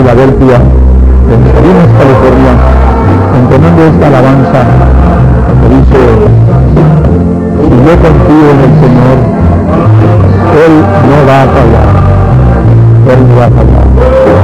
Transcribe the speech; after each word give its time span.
Filadelfia 0.00 0.56
en 0.56 1.40
Salinas, 1.52 1.88
California, 1.98 2.54
entonando 3.36 3.80
esta 3.84 4.06
alabanza 4.06 4.60
que 5.60 5.68
dice, 5.76 6.00
si 7.60 7.76
yo 7.84 7.92
confío 8.00 8.46
en 8.50 8.60
el 8.64 8.72
Señor, 8.80 9.18
Él 10.64 10.74
no 11.04 11.18
va 11.28 11.42
a 11.42 11.46
fallar, 11.52 11.88
Él 13.12 13.20
no 13.28 13.36
va 13.36 13.44
a 13.44 13.50
fallar. 13.50 14.39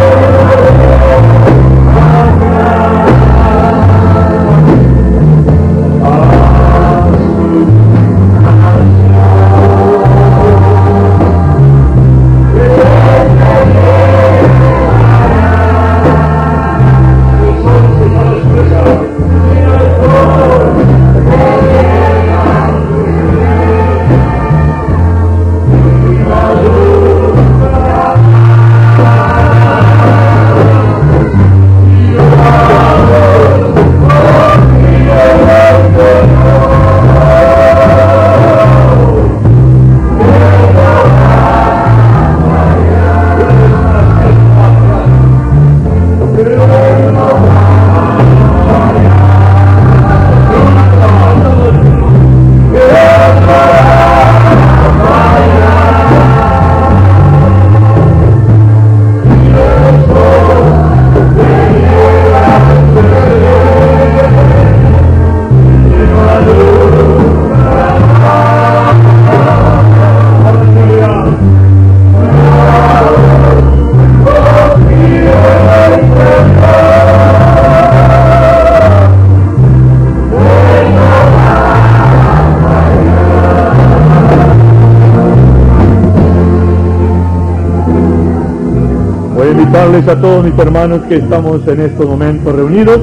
A 89.97 90.21
todos 90.21 90.45
mis 90.45 90.57
hermanos 90.59 91.01
que 91.09 91.17
estamos 91.17 91.67
en 91.67 91.81
estos 91.81 92.07
momentos 92.07 92.55
reunidos 92.55 93.01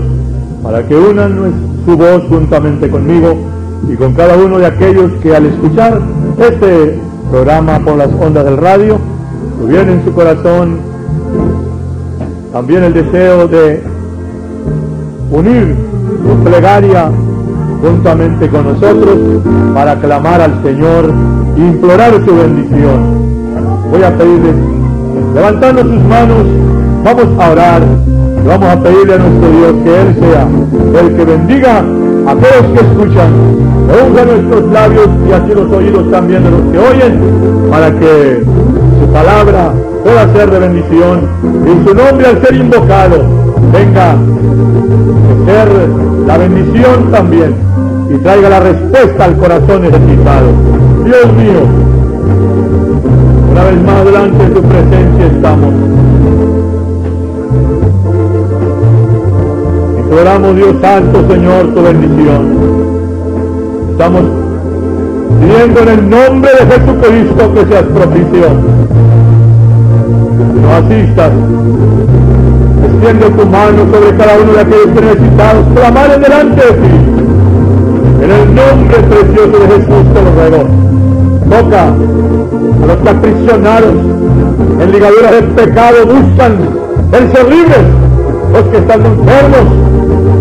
para 0.61 0.85
que 0.85 0.95
unan 0.95 1.51
su 1.83 1.97
voz 1.97 2.23
juntamente 2.29 2.87
conmigo 2.87 3.35
y 3.91 3.95
con 3.95 4.13
cada 4.13 4.37
uno 4.37 4.59
de 4.59 4.67
aquellos 4.67 5.11
que 5.13 5.35
al 5.35 5.47
escuchar 5.47 5.99
este 6.37 6.99
programa 7.31 7.79
por 7.79 7.97
las 7.97 8.09
ondas 8.09 8.45
del 8.45 8.57
radio 8.57 8.99
tuvieron 9.59 9.89
en 9.89 10.05
su 10.05 10.13
corazón 10.13 10.77
también 12.53 12.83
el 12.83 12.93
deseo 12.93 13.47
de 13.47 13.81
unir 15.31 15.75
su 16.21 16.43
plegaria 16.43 17.09
juntamente 17.81 18.49
con 18.49 18.65
nosotros 18.65 19.17
para 19.73 19.95
clamar 19.99 20.41
al 20.41 20.61
Señor 20.61 21.11
e 21.57 21.59
implorar 21.59 22.13
su 22.23 22.35
bendición. 22.35 23.01
Voy 23.91 24.03
a 24.03 24.15
pedirles, 24.15 24.55
levantando 25.33 25.81
sus 25.81 26.03
manos, 26.03 26.45
vamos 27.03 27.27
a 27.39 27.51
orar, 27.51 27.81
y 28.43 28.47
vamos 28.47 28.69
a 28.69 28.79
pedirle 28.81 29.13
a 29.13 29.17
nuestro 29.17 29.49
Dios 29.49 29.73
que 29.83 30.01
Él 30.01 30.15
sea 30.19 30.47
el 31.01 31.15
que 31.15 31.25
bendiga 31.25 31.83
a 32.27 32.31
aquellos 32.31 32.71
que 32.73 32.79
escuchan, 32.79 33.31
que 34.15 34.25
nuestros 34.25 34.71
labios 34.71 35.07
y 35.27 35.31
así 35.31 35.53
los 35.53 35.71
oídos 35.71 36.11
también 36.11 36.43
de 36.43 36.51
los 36.51 36.61
que 36.71 36.79
oyen, 36.79 37.19
para 37.69 37.91
que 37.91 38.43
su 38.43 39.07
palabra 39.11 39.73
pueda 40.03 40.33
ser 40.33 40.51
de 40.51 40.59
bendición 40.59 41.27
y 41.65 41.87
su 41.87 41.95
nombre 41.95 42.27
al 42.27 42.41
ser 42.41 42.55
invocado 42.55 43.23
venga 43.71 44.11
a 44.11 44.17
ser 45.45 45.67
la 46.27 46.37
bendición 46.37 47.11
también 47.11 47.55
y 48.13 48.17
traiga 48.17 48.49
la 48.49 48.59
respuesta 48.59 49.25
al 49.25 49.37
corazón 49.37 49.81
necesitado. 49.81 50.47
Dios 51.03 51.33
mío, 51.33 51.63
una 53.51 53.63
vez 53.63 53.81
más 53.83 54.05
delante 54.05 54.43
de 54.43 54.49
tu 54.51 54.61
presencia 54.61 55.25
estamos. 55.25 55.92
Imploramos 60.13 60.55
Dios 60.55 60.75
Santo, 60.79 61.27
Señor, 61.27 61.73
tu 61.73 61.81
bendición. 61.81 62.41
Estamos 63.89 64.21
pidiendo 65.41 65.79
en 65.79 65.89
el 65.89 66.07
nombre 66.07 66.51
de 66.51 66.65
Jesucristo 66.67 67.53
que 67.55 67.65
seas 67.65 67.83
propicio. 67.85 68.47
No 70.61 70.71
asistas. 70.71 71.31
Extiende 72.85 73.25
tu 73.31 73.45
mano 73.47 73.91
sobre 73.91 74.15
cada 74.15 74.37
uno 74.37 74.53
de 74.53 74.59
aquellos 74.59 74.85
que 74.93 75.01
necesitados 75.01 75.65
clamar 75.73 76.19
delante 76.21 76.61
de 76.63 76.73
ti. 76.73 76.95
En 78.21 78.31
el 78.31 78.53
nombre 78.53 78.97
precioso 79.09 79.57
de 79.57 79.67
Jesús 79.67 80.13
te 80.13 80.21
lo 80.21 80.31
ruego. 80.35 80.61
Toca 81.49 81.87
a 81.87 82.85
los 82.85 82.97
que 82.97 84.83
en 84.83 84.91
ligaduras 84.91 85.31
del 85.31 85.45
pecado 85.55 86.05
buscan 86.05 86.59
el 87.13 87.31
ser 87.31 87.49
libres. 87.49 87.85
Los 88.53 88.63
que 88.65 88.77
están 88.77 89.03
enfermos 89.03 89.92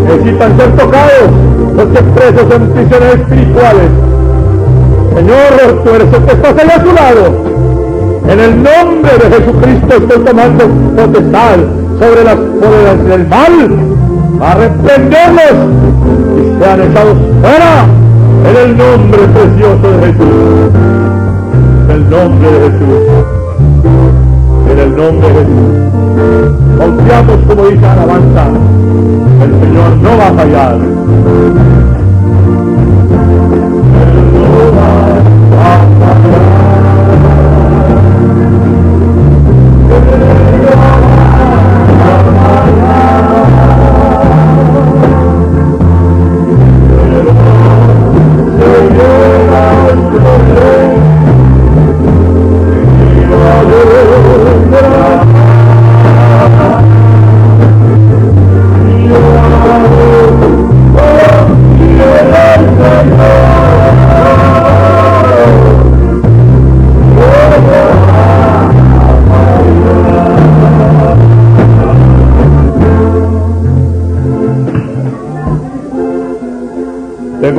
necesitan 0.03 0.57
ser 0.59 0.77
tocados. 0.77 1.31
Los 1.77 1.87
que 1.87 2.03
presos 2.03 2.55
en 2.55 2.71
prisiones 2.71 3.15
espirituales. 3.15 3.91
Señor, 5.15 5.83
tú 5.85 5.91
eres 5.91 6.09
el 6.13 6.25
que 6.25 6.33
estás 6.33 6.59
allá 6.59 6.77
a 6.77 6.85
su 6.85 6.93
lado. 6.93 7.53
En 8.29 8.41
el 8.41 8.63
nombre 8.63 9.13
de 9.19 9.37
Jesucristo 9.37 9.97
estoy 9.97 10.25
tomando 10.25 10.65
potestad 10.97 11.59
sobre 11.99 12.25
las 12.25 12.37
poderes 12.37 13.05
del 13.05 13.29
mal. 13.29 13.53
A 14.41 14.55
reprenderlos 14.55 15.55
y 16.39 16.63
sean 16.63 16.81
echados 16.83 17.17
fuera. 17.41 17.87
En 18.49 18.57
el 18.57 18.77
nombre 18.77 19.19
precioso 19.29 19.91
de 19.91 20.07
Jesús. 20.07 20.71
En 21.85 21.91
el 21.91 22.11
nombre 22.11 22.51
de 22.51 22.71
Jesús. 22.71 22.97
En 24.71 24.79
el 24.79 24.97
nombre 24.97 25.29
de 25.29 25.35
Jesús. 25.35 25.93
Confiamos 26.79 27.37
como 27.47 27.67
dice 27.67 27.87
alabanza. 27.87 28.45
El 29.43 29.51
Señor 29.61 29.97
no 29.97 30.17
va 30.17 30.29
a 30.29 30.33
fallar. 30.35 30.79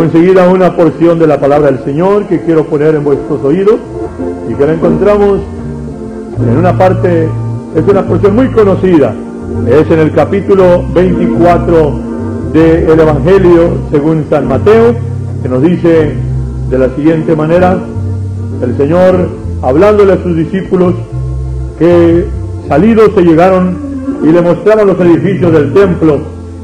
Enseguida 0.03 0.50
una 0.50 0.75
porción 0.75 1.17
de 1.17 1.27
la 1.27 1.39
palabra 1.39 1.71
del 1.71 1.83
Señor 1.83 2.27
que 2.27 2.41
quiero 2.41 2.65
poner 2.65 2.95
en 2.95 3.03
vuestros 3.03 3.44
oídos 3.44 3.75
y 4.50 4.53
que 4.53 4.65
la 4.65 4.73
encontramos 4.73 5.39
en 6.39 6.57
una 6.57 6.77
parte, 6.77 7.29
es 7.75 7.88
una 7.88 8.05
porción 8.05 8.35
muy 8.35 8.47
conocida, 8.50 9.13
es 9.67 9.89
en 9.89 10.00
el 10.00 10.11
capítulo 10.11 10.83
24 10.94 12.00
del 12.53 13.00
Evangelio 13.00 13.77
según 13.91 14.25
San 14.29 14.47
Mateo 14.47 14.95
que 15.41 15.50
nos 15.50 15.61
dice 15.61 16.13
de 16.69 16.77
la 16.77 16.89
siguiente 16.95 17.35
manera, 17.35 17.77
el 18.61 18.77
Señor 18.77 19.29
hablándole 19.61 20.13
a 20.13 20.23
sus 20.23 20.35
discípulos 20.35 20.94
que 21.79 22.27
salidos 22.67 23.11
se 23.15 23.21
llegaron 23.21 23.77
y 24.21 24.27
le 24.27 24.41
mostraron 24.41 24.88
los 24.88 25.00
edificios 25.00 25.51
del 25.51 25.73
templo 25.73 26.19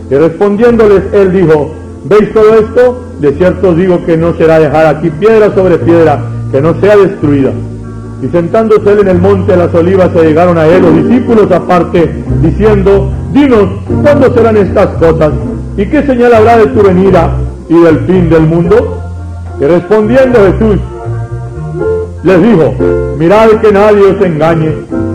y 0.10 0.16
respondiéndoles 0.16 1.04
él 1.14 1.32
dijo, 1.32 1.72
¿veis 2.06 2.34
todo 2.34 2.54
esto? 2.56 3.09
De 3.20 3.34
cierto 3.34 3.70
os 3.70 3.78
digo 3.78 4.06
que 4.06 4.16
no 4.16 4.34
será 4.36 4.60
dejar 4.60 4.86
aquí 4.86 5.10
piedra 5.10 5.54
sobre 5.54 5.78
piedra, 5.78 6.22
que 6.52 6.62
no 6.62 6.80
sea 6.80 6.96
destruida. 6.96 7.52
Y 8.22 8.28
sentándose 8.30 8.94
él 8.94 9.00
en 9.00 9.08
el 9.10 9.20
monte 9.20 9.52
de 9.52 9.58
las 9.58 9.74
olivas 9.76 10.10
se 10.14 10.24
llegaron 10.24 10.58
a 10.58 10.66
él 10.66 10.82
los 10.82 10.96
discípulos 10.96 11.52
aparte, 11.52 12.24
diciendo, 12.42 13.12
dinos, 13.34 13.70
¿cuándo 14.02 14.34
serán 14.34 14.56
estas 14.56 14.88
cosas? 14.98 15.32
¿Y 15.76 15.86
qué 15.86 16.02
señal 16.04 16.34
habrá 16.34 16.58
de 16.58 16.68
tu 16.68 16.82
venida 16.82 17.32
y 17.68 17.80
del 17.82 18.00
fin 18.00 18.30
del 18.30 18.44
mundo? 18.44 19.02
Y 19.60 19.66
respondiendo 19.66 20.40
Jesús, 20.40 20.80
les 22.24 22.42
dijo, 22.42 22.74
mirad 23.18 23.50
que 23.62 23.72
nadie 23.72 24.04
os 24.18 24.26
engañe, 24.26 24.72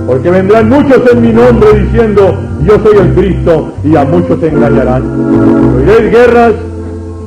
porque 0.06 0.30
vendrán 0.30 0.68
muchos 0.68 1.00
en 1.10 1.22
mi 1.22 1.32
nombre 1.32 1.80
diciendo, 1.80 2.36
yo 2.64 2.78
soy 2.82 2.98
el 2.98 3.14
Cristo, 3.14 3.72
y 3.82 3.96
a 3.96 4.04
muchos 4.04 4.40
se 4.40 4.48
engañarán. 4.48 5.02
Oiréis 5.78 6.10
guerras 6.10 6.52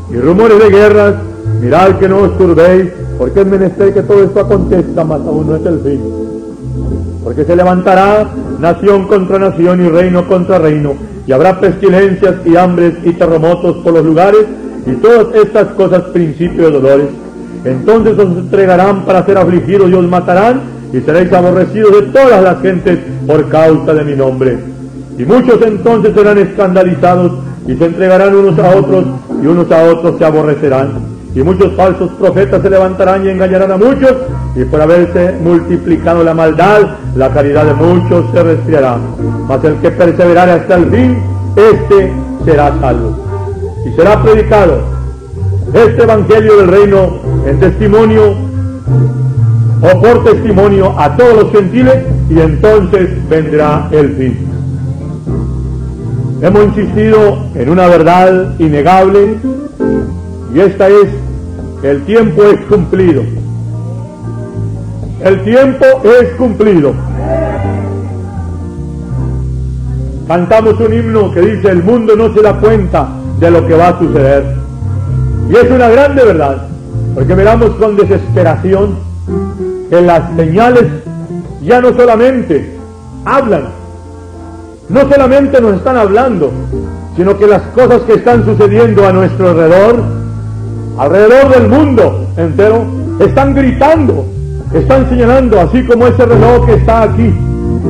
y 0.10 0.16
rumores 0.18 0.60
de 0.60 0.70
guerras, 0.70 1.16
mirad 1.62 1.98
que 1.98 2.08
no 2.08 2.20
os 2.20 2.38
turbéis, 2.38 2.92
porque 3.18 3.42
es 3.42 3.48
menester 3.48 3.94
que 3.94 4.04
todo 4.04 4.24
esto 4.24 4.40
acontezca, 4.40 5.04
mas 5.04 5.22
aún 5.22 5.48
no 5.48 5.56
es 5.56 5.66
el 5.66 5.80
fin. 5.82 6.02
Porque 7.24 7.44
se 7.44 7.56
levantará 7.56 8.30
nación 8.60 9.08
contra 9.08 9.40
nación 9.40 9.86
y 9.86 9.90
reino 9.90 10.28
contra 10.28 10.60
reino, 10.60 10.94
y 11.26 11.32
habrá 11.32 11.60
pestilencias 11.60 12.36
y 12.46 12.56
hambres 12.56 12.94
y 13.04 13.12
terremotos 13.14 13.78
por 13.78 13.94
los 13.94 14.06
lugares, 14.06 14.46
y 14.86 14.92
todas 14.94 15.36
estas 15.36 15.68
cosas 15.74 16.04
principio 16.14 16.66
de 16.66 16.72
dolores. 16.72 17.08
Entonces 17.66 18.18
os 18.18 18.38
entregarán 18.38 19.04
para 19.04 19.26
ser 19.26 19.38
afligidos 19.38 19.90
y 19.90 19.94
os 19.94 20.08
matarán, 20.08 20.62
y 20.94 21.02
seréis 21.02 21.34
aborrecidos 21.34 21.92
de 21.92 22.02
todas 22.14 22.42
las 22.42 22.62
gentes 22.62 23.00
por 23.26 23.50
causa 23.50 23.94
de 23.94 24.06
mi 24.06 24.16
nombre. 24.16 24.58
Y 25.18 25.26
muchos 25.26 25.60
entonces 25.66 26.14
serán 26.16 26.38
escandalizados 26.38 27.34
y 27.68 27.76
se 27.76 27.86
entregarán 27.86 28.34
unos 28.34 28.58
a 28.60 28.70
otros 28.76 29.04
unos 29.48 29.72
a 29.72 29.84
otros 29.84 30.18
se 30.18 30.26
aborrecerán. 30.26 31.18
Y 31.36 31.44
muchos 31.44 31.76
falsos 31.76 32.10
profetas 32.20 32.62
se 32.62 32.70
levantarán 32.70 33.26
y 33.26 33.30
engañarán 33.30 33.72
a 33.72 33.78
muchos 33.78 34.14
y 34.56 34.64
por 34.66 34.82
haberse 34.82 35.34
multiplicado 35.44 36.24
la 36.24 36.34
maldad, 36.34 36.96
la 37.16 37.30
caridad 37.30 37.66
de 37.66 37.74
muchos 37.74 38.26
se 38.34 38.42
resfriará. 38.42 38.98
Mas 39.48 39.64
el 39.64 39.76
que 39.76 39.92
perseverare 39.92 40.54
hasta 40.54 40.76
el 40.76 40.90
fin, 40.90 41.18
este 41.56 42.12
será 42.44 42.74
salvo. 42.80 43.18
Y 43.86 43.94
será 43.94 44.22
predicado 44.24 44.82
este 45.74 46.04
evangelio 46.04 46.58
del 46.58 46.68
reino 46.70 47.20
en 47.46 47.60
testimonio 47.60 48.36
o 49.82 50.02
por 50.02 50.24
testimonio 50.24 50.98
a 50.98 51.16
todos 51.16 51.44
los 51.44 51.52
gentiles 51.52 51.98
y 52.30 52.40
entonces 52.40 53.10
vendrá 53.30 53.88
el 53.92 54.16
fin. 54.16 54.57
Hemos 56.42 56.66
insistido 56.66 57.40
en 57.56 57.70
una 57.70 57.88
verdad 57.88 58.60
innegable 58.60 59.38
y 60.54 60.60
esta 60.60 60.88
es 60.88 61.08
el 61.84 62.04
tiempo 62.04 62.44
es 62.44 62.60
cumplido. 62.62 63.24
El 65.24 65.44
tiempo 65.44 65.86
es 66.04 66.30
cumplido. 66.38 66.94
Cantamos 70.28 70.80
un 70.80 70.94
himno 70.94 71.32
que 71.32 71.42
dice 71.42 71.70
el 71.70 71.84
mundo 71.84 72.16
no 72.16 72.34
se 72.34 72.42
da 72.42 72.60
cuenta 72.60 73.10
de 73.40 73.50
lo 73.50 73.66
que 73.66 73.76
va 73.76 73.90
a 73.90 74.00
suceder. 74.00 74.56
Y 75.50 75.56
es 75.56 75.72
una 75.72 75.90
grande 75.90 76.24
verdad, 76.24 76.68
porque 77.16 77.36
miramos 77.36 77.70
con 77.72 77.96
desesperación 77.96 78.98
que 79.90 80.02
las 80.02 80.36
señales 80.36 80.86
ya 81.64 81.82
no 81.82 81.96
solamente 81.96 82.78
hablan, 83.26 83.70
no 84.90 85.02
solamente 85.02 85.60
nos 85.62 85.76
están 85.76 85.98
hablando, 85.98 86.52
sino 87.16 87.38
que 87.38 87.48
las 87.48 87.62
cosas 87.74 88.02
que 88.02 88.14
están 88.14 88.46
sucediendo 88.46 89.06
a 89.06 89.12
nuestro 89.12 89.50
alrededor, 89.50 90.04
alrededor 90.98 91.50
del 91.50 91.68
mundo 91.68 92.28
entero, 92.38 92.86
están 93.20 93.54
gritando, 93.54 94.26
están 94.74 95.10
señalando, 95.10 95.60
así 95.60 95.84
como 95.84 96.08
ese 96.08 96.26
reloj 96.26 96.66
que 96.66 96.74
está 96.76 97.04
aquí, 97.04 97.34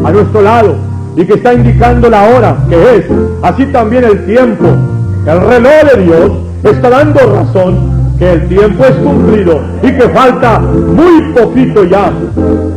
a 0.03 0.11
nuestro 0.11 0.41
lado, 0.41 0.75
y 1.15 1.25
que 1.25 1.33
está 1.33 1.53
indicando 1.53 2.09
la 2.09 2.23
hora 2.29 2.57
que 2.69 2.95
es, 2.97 3.05
así 3.43 3.65
también 3.67 4.03
el 4.03 4.25
tiempo. 4.25 4.65
El 5.25 5.41
reloj 5.41 5.93
de 5.93 6.03
Dios 6.03 6.31
está 6.63 6.89
dando 6.89 7.19
razón 7.19 7.97
que 8.17 8.33
el 8.33 8.47
tiempo 8.47 8.83
es 8.85 8.95
cumplido 8.95 9.59
y 9.83 9.91
que 9.91 10.09
falta 10.09 10.59
muy 10.59 11.33
poquito 11.33 11.83
ya 11.83 12.11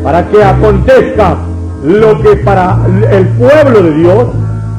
para 0.02 0.26
que 0.28 0.42
acontezca 0.42 1.36
lo 1.82 2.20
que 2.22 2.36
para 2.36 2.78
el 3.10 3.26
pueblo 3.28 3.82
de 3.82 3.94
Dios 3.94 4.24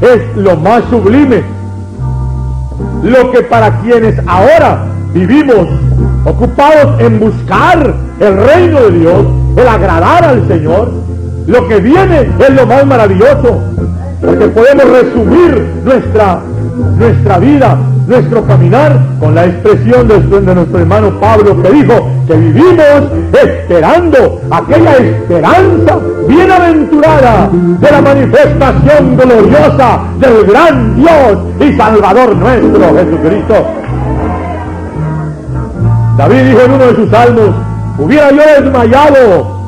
es 0.01 0.37
lo 0.37 0.55
más 0.57 0.83
sublime, 0.89 1.43
lo 3.03 3.31
que 3.31 3.41
para 3.43 3.79
quienes 3.81 4.19
ahora 4.27 4.85
vivimos 5.13 5.67
ocupados 6.25 6.99
en 6.99 7.19
buscar 7.19 7.95
el 8.19 8.37
reino 8.37 8.81
de 8.81 8.91
Dios, 8.99 9.25
el 9.57 9.67
agradar 9.67 10.23
al 10.23 10.47
Señor, 10.47 10.91
lo 11.47 11.67
que 11.67 11.79
viene 11.79 12.29
es 12.39 12.49
lo 12.51 12.65
más 12.67 12.85
maravilloso, 12.85 13.61
porque 14.21 14.47
podemos 14.47 14.85
resumir 14.89 15.67
nuestra, 15.83 16.39
nuestra 16.97 17.39
vida 17.39 17.77
nuestro 18.07 18.45
caminar 18.45 18.99
con 19.19 19.35
la 19.35 19.45
expresión 19.45 20.07
de, 20.07 20.19
nuestro 20.19 20.79
hermano 20.79 21.19
Pablo 21.19 21.61
que 21.61 21.71
dijo 21.71 22.09
que 22.27 22.35
vivimos 22.35 23.03
esperando 23.33 24.41
aquella 24.49 24.97
esperanza 24.97 25.99
bienaventurada 26.27 27.49
de 27.51 27.91
la 27.91 28.01
manifestación 28.01 29.17
gloriosa 29.17 29.99
del 30.19 30.45
gran 30.45 30.95
Dios 30.95 31.37
y 31.59 31.77
Salvador 31.77 32.35
nuestro 32.35 32.95
Jesucristo. 32.95 33.67
David 36.17 36.43
dijo 36.49 36.61
en 36.61 36.71
uno 36.71 36.85
de 36.85 36.95
sus 36.95 37.09
salmos, 37.09 37.49
hubiera 37.97 38.31
yo 38.31 38.61
desmayado. 38.61 39.61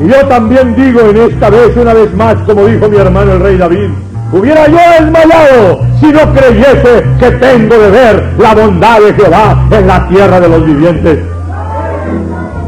Y 0.00 0.08
yo 0.08 0.26
también 0.28 0.76
digo 0.76 1.00
en 1.00 1.16
esta 1.16 1.50
vez, 1.50 1.76
una 1.76 1.94
vez 1.94 2.14
más, 2.14 2.36
como 2.46 2.66
dijo 2.66 2.88
mi 2.88 2.96
hermano 2.96 3.32
el 3.32 3.40
rey 3.40 3.56
David, 3.56 3.90
hubiera 4.32 4.66
yo 4.66 4.78
desmayado 4.98 5.80
si 6.00 6.06
no 6.06 6.32
creyese 6.32 7.04
que 7.18 7.30
tengo 7.32 7.76
de 7.76 7.90
ver 7.90 8.32
la 8.38 8.54
bondad 8.54 9.00
de 9.00 9.14
Jehová 9.14 9.66
en 9.70 9.86
la 9.86 10.08
tierra 10.08 10.40
de 10.40 10.48
los 10.48 10.64
vivientes. 10.64 11.18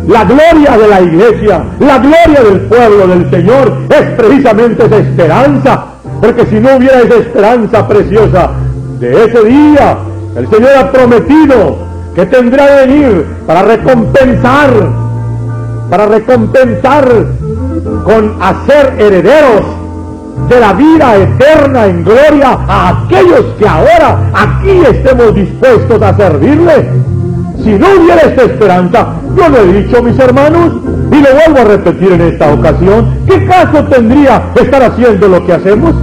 La 0.07 0.25
gloria 0.25 0.79
de 0.79 0.89
la 0.89 1.01
iglesia, 1.01 1.65
la 1.81 1.99
gloria 1.99 2.43
del 2.45 2.61
pueblo 2.63 3.09
del 3.09 3.29
Señor 3.31 3.73
es 3.91 4.03
precisamente 4.17 4.87
esa 4.87 4.99
esperanza. 4.99 5.85
Porque 6.21 6.47
si 6.47 6.61
no 6.61 6.77
hubiera 6.77 7.01
esa 7.01 7.17
esperanza 7.17 7.89
preciosa 7.89 8.51
de 9.01 9.25
ese 9.25 9.45
día, 9.45 9.99
el 10.37 10.49
Señor 10.49 10.71
ha 10.79 10.93
prometido 10.93 11.79
que 12.15 12.25
tendrá 12.27 12.67
de 12.67 12.87
venir 12.87 13.27
para 13.47 13.63
recompensar, 13.63 14.71
para 15.91 16.07
recompensar 16.07 17.27
con 18.05 18.37
hacer 18.41 18.95
herederos 18.99 19.65
de 20.49 20.61
la 20.61 20.73
vida 20.73 21.17
eterna 21.17 21.87
en 21.87 22.05
gloria 22.05 22.59
a 22.69 23.05
aquellos 23.05 23.45
que 23.59 23.67
ahora 23.67 24.31
aquí 24.33 24.81
estemos 24.89 25.35
dispuestos 25.35 26.01
a 26.03 26.17
servirle. 26.17 26.89
Si 27.63 27.71
no 27.73 27.87
hubiera 27.99 28.21
esta 28.23 28.43
esperanza, 28.43 29.07
yo 29.37 29.49
lo 29.49 29.59
he 29.59 29.83
dicho 29.83 30.03
mis 30.03 30.19
hermanos 30.19 30.73
y 31.11 31.21
lo 31.21 31.29
vuelvo 31.35 31.61
a 31.61 31.65
repetir 31.65 32.13
en 32.13 32.21
esta 32.21 32.53
ocasión, 32.53 33.07
¿qué 33.27 33.45
caso 33.47 33.85
tendría 33.85 34.43
estar 34.55 34.83
haciendo 34.83 35.29
lo 35.29 35.45
que 35.45 35.53
hacemos? 35.53 35.95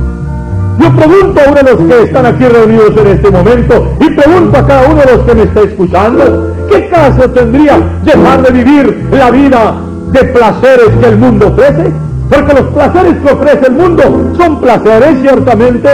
Yo 0.79 0.91
pregunto 0.95 1.39
a 1.39 1.51
uno 1.51 1.55
de 1.55 1.63
los 1.63 1.95
que 1.97 2.03
están 2.03 2.25
aquí 2.25 2.45
reunidos 2.45 2.97
en 2.97 3.07
este 3.07 3.31
momento 3.31 3.95
y 3.99 4.09
pregunto 4.09 4.57
a 4.57 4.67
cada 4.67 4.87
uno 4.87 5.01
de 5.01 5.15
los 5.15 5.25
que 5.25 5.35
me 5.35 5.43
está 5.43 5.61
escuchando, 5.61 6.53
¿qué 6.69 6.89
caso 6.89 7.29
tendría 7.29 7.77
dejar 8.03 8.41
de 8.41 8.51
vivir 8.51 9.07
la 9.11 9.31
vida 9.31 9.75
de 10.11 10.23
placeres 10.25 10.89
que 10.99 11.07
el 11.07 11.17
mundo 11.17 11.47
ofrece? 11.49 11.91
Porque 12.33 12.53
los 12.53 12.73
placeres 12.73 13.13
que 13.23 13.31
ofrece 13.31 13.67
el 13.67 13.73
mundo 13.73 14.33
son 14.37 14.59
placeres 14.59 15.21
ciertamente 15.21 15.89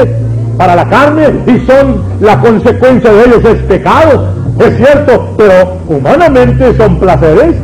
para 0.57 0.75
la 0.75 0.87
carne 0.87 1.27
y 1.47 1.59
son 1.65 2.01
la 2.21 2.39
consecuencia 2.39 3.11
de 3.11 3.25
ellos 3.25 3.43
es 3.43 3.61
pecado. 3.63 4.29
Es 4.59 4.77
cierto, 4.77 5.33
pero 5.37 5.77
humanamente 5.87 6.77
son 6.77 6.97
placeres. 6.97 7.55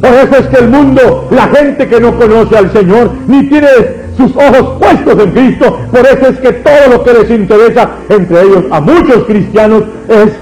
Por 0.00 0.10
eso 0.10 0.36
es 0.36 0.46
que 0.48 0.58
el 0.58 0.68
mundo, 0.68 1.28
la 1.30 1.46
gente 1.48 1.88
que 1.88 2.00
no 2.00 2.18
conoce 2.18 2.56
al 2.56 2.70
Señor, 2.72 3.12
ni 3.26 3.48
tiene 3.48 3.68
sus 4.16 4.34
ojos 4.36 4.78
puestos 4.78 5.24
en 5.24 5.30
Cristo, 5.30 5.78
por 5.90 6.00
eso 6.00 6.26
es 6.28 6.38
que 6.38 6.52
todo 6.52 6.88
lo 6.90 7.04
que 7.04 7.12
les 7.14 7.30
interesa, 7.30 7.88
entre 8.10 8.42
ellos 8.42 8.64
a 8.70 8.80
muchos 8.80 9.24
cristianos, 9.24 9.84
es 10.08 10.32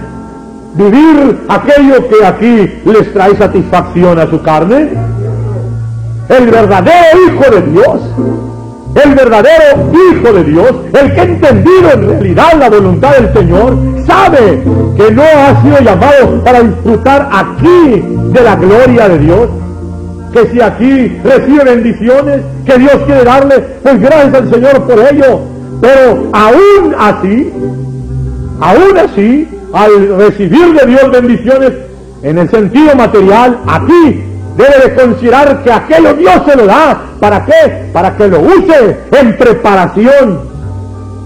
vivir 0.75 1.39
aquello 1.49 2.09
que 2.09 2.25
aquí 2.25 2.81
les 2.85 3.13
trae 3.13 3.37
satisfacción 3.37 4.19
a 4.19 4.27
su 4.29 4.43
carne 4.43 5.10
el 6.31 6.47
verdadero 6.47 7.19
Hijo 7.27 7.55
de 7.55 7.63
Dios, 7.73 8.01
el 9.05 9.15
verdadero 9.15 9.91
Hijo 9.93 10.33
de 10.33 10.45
Dios, 10.45 10.73
el 10.93 11.15
que 11.15 11.21
ha 11.21 11.25
entendido 11.25 11.91
en 11.93 12.09
realidad 12.09 12.53
la 12.59 12.71
voluntad 12.71 13.17
del 13.17 13.33
Señor, 13.35 13.77
sabe 14.07 14.63
que 14.97 15.11
no 15.11 15.23
ha 15.23 15.63
sido 15.63 15.81
llamado 15.81 16.45
para 16.45 16.63
disfrutar 16.63 17.29
aquí 17.33 18.03
de 18.33 18.41
la 18.43 18.57
gloria 18.57 19.09
de 19.09 19.19
Dios, 19.19 19.49
que 20.33 20.47
si 20.47 20.61
aquí 20.61 21.19
recibe 21.25 21.65
bendiciones 21.65 22.41
que 22.65 22.79
Dios 22.79 22.95
quiere 23.07 23.25
darle, 23.25 23.59
pues 23.83 24.01
gracias 24.01 24.35
al 24.35 24.51
Señor 24.51 24.83
por 24.83 24.99
ello. 25.01 25.41
Pero 25.81 26.29
aún 26.33 26.95
así, 26.97 27.53
aún 28.61 28.99
así, 28.99 29.49
al 29.73 30.17
recibir 30.17 30.75
de 30.75 30.87
Dios 30.87 31.11
bendiciones 31.11 31.73
en 32.23 32.39
el 32.39 32.49
sentido 32.51 32.95
material, 32.95 33.59
aquí 33.67 34.30
debe 34.61 34.89
de 34.89 34.95
considerar 34.95 35.63
que 35.63 35.73
aquello 35.73 36.15
Dios 36.15 36.43
se 36.47 36.57
lo 36.57 36.67
da. 36.67 37.01
¿Para 37.19 37.45
qué? 37.45 37.91
Para 37.93 38.17
que 38.17 38.29
lo 38.29 38.41
use 38.41 38.99
en 39.13 39.37
preparación 39.37 40.41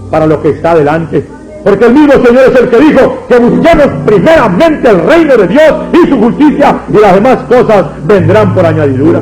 para 0.09 0.25
lo 0.25 0.41
que 0.41 0.49
está 0.49 0.71
adelante. 0.71 1.25
Porque 1.63 1.85
el 1.85 1.93
mismo 1.93 2.13
Señor 2.13 2.43
es 2.51 2.59
el 2.59 2.69
que 2.69 2.77
dijo 2.77 3.25
que 3.27 3.37
busquemos 3.37 3.87
primeramente 4.05 4.89
el 4.89 5.01
reino 5.01 5.35
de 5.35 5.47
Dios 5.47 5.73
y 5.93 6.09
su 6.09 6.19
justicia 6.19 6.75
y 6.89 6.97
las 6.97 7.15
demás 7.15 7.37
cosas 7.49 7.85
vendrán 8.03 8.53
por 8.53 8.65
añadidura. 8.65 9.19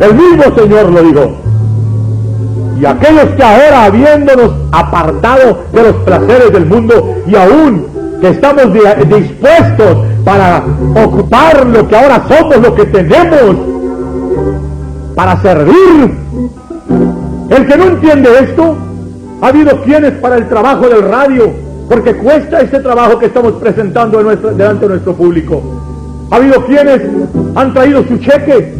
El 0.00 0.14
mismo 0.14 0.44
Señor 0.56 0.90
lo 0.90 1.02
dijo. 1.02 1.36
Y 2.80 2.84
aquellos 2.84 3.24
que 3.36 3.42
ahora 3.42 3.84
habiéndonos 3.84 4.52
apartado 4.70 5.64
de 5.72 5.82
los 5.82 5.96
placeres 5.96 6.52
del 6.52 6.66
mundo 6.66 7.16
y 7.26 7.34
aún 7.34 7.95
que 8.20 8.28
estamos 8.30 8.72
dispuestos 8.72 10.06
para 10.24 10.64
ocupar 11.04 11.66
lo 11.66 11.86
que 11.86 11.96
ahora 11.96 12.24
somos, 12.28 12.56
lo 12.58 12.74
que 12.74 12.86
tenemos, 12.86 13.56
para 15.14 15.40
servir. 15.42 16.18
El 17.48 17.66
que 17.66 17.76
no 17.76 17.84
entiende 17.84 18.28
esto, 18.40 18.76
ha 19.40 19.48
habido 19.48 19.82
quienes 19.82 20.12
para 20.14 20.36
el 20.36 20.48
trabajo 20.48 20.88
del 20.88 21.02
radio, 21.02 21.52
porque 21.88 22.16
cuesta 22.16 22.60
este 22.60 22.80
trabajo 22.80 23.18
que 23.18 23.26
estamos 23.26 23.52
presentando 23.54 24.18
delante 24.18 24.80
de 24.80 24.88
nuestro 24.88 25.14
público. 25.14 25.62
Ha 26.30 26.36
habido 26.36 26.64
quienes 26.66 27.02
han 27.54 27.72
traído 27.72 28.02
su 28.04 28.18
cheque. 28.18 28.74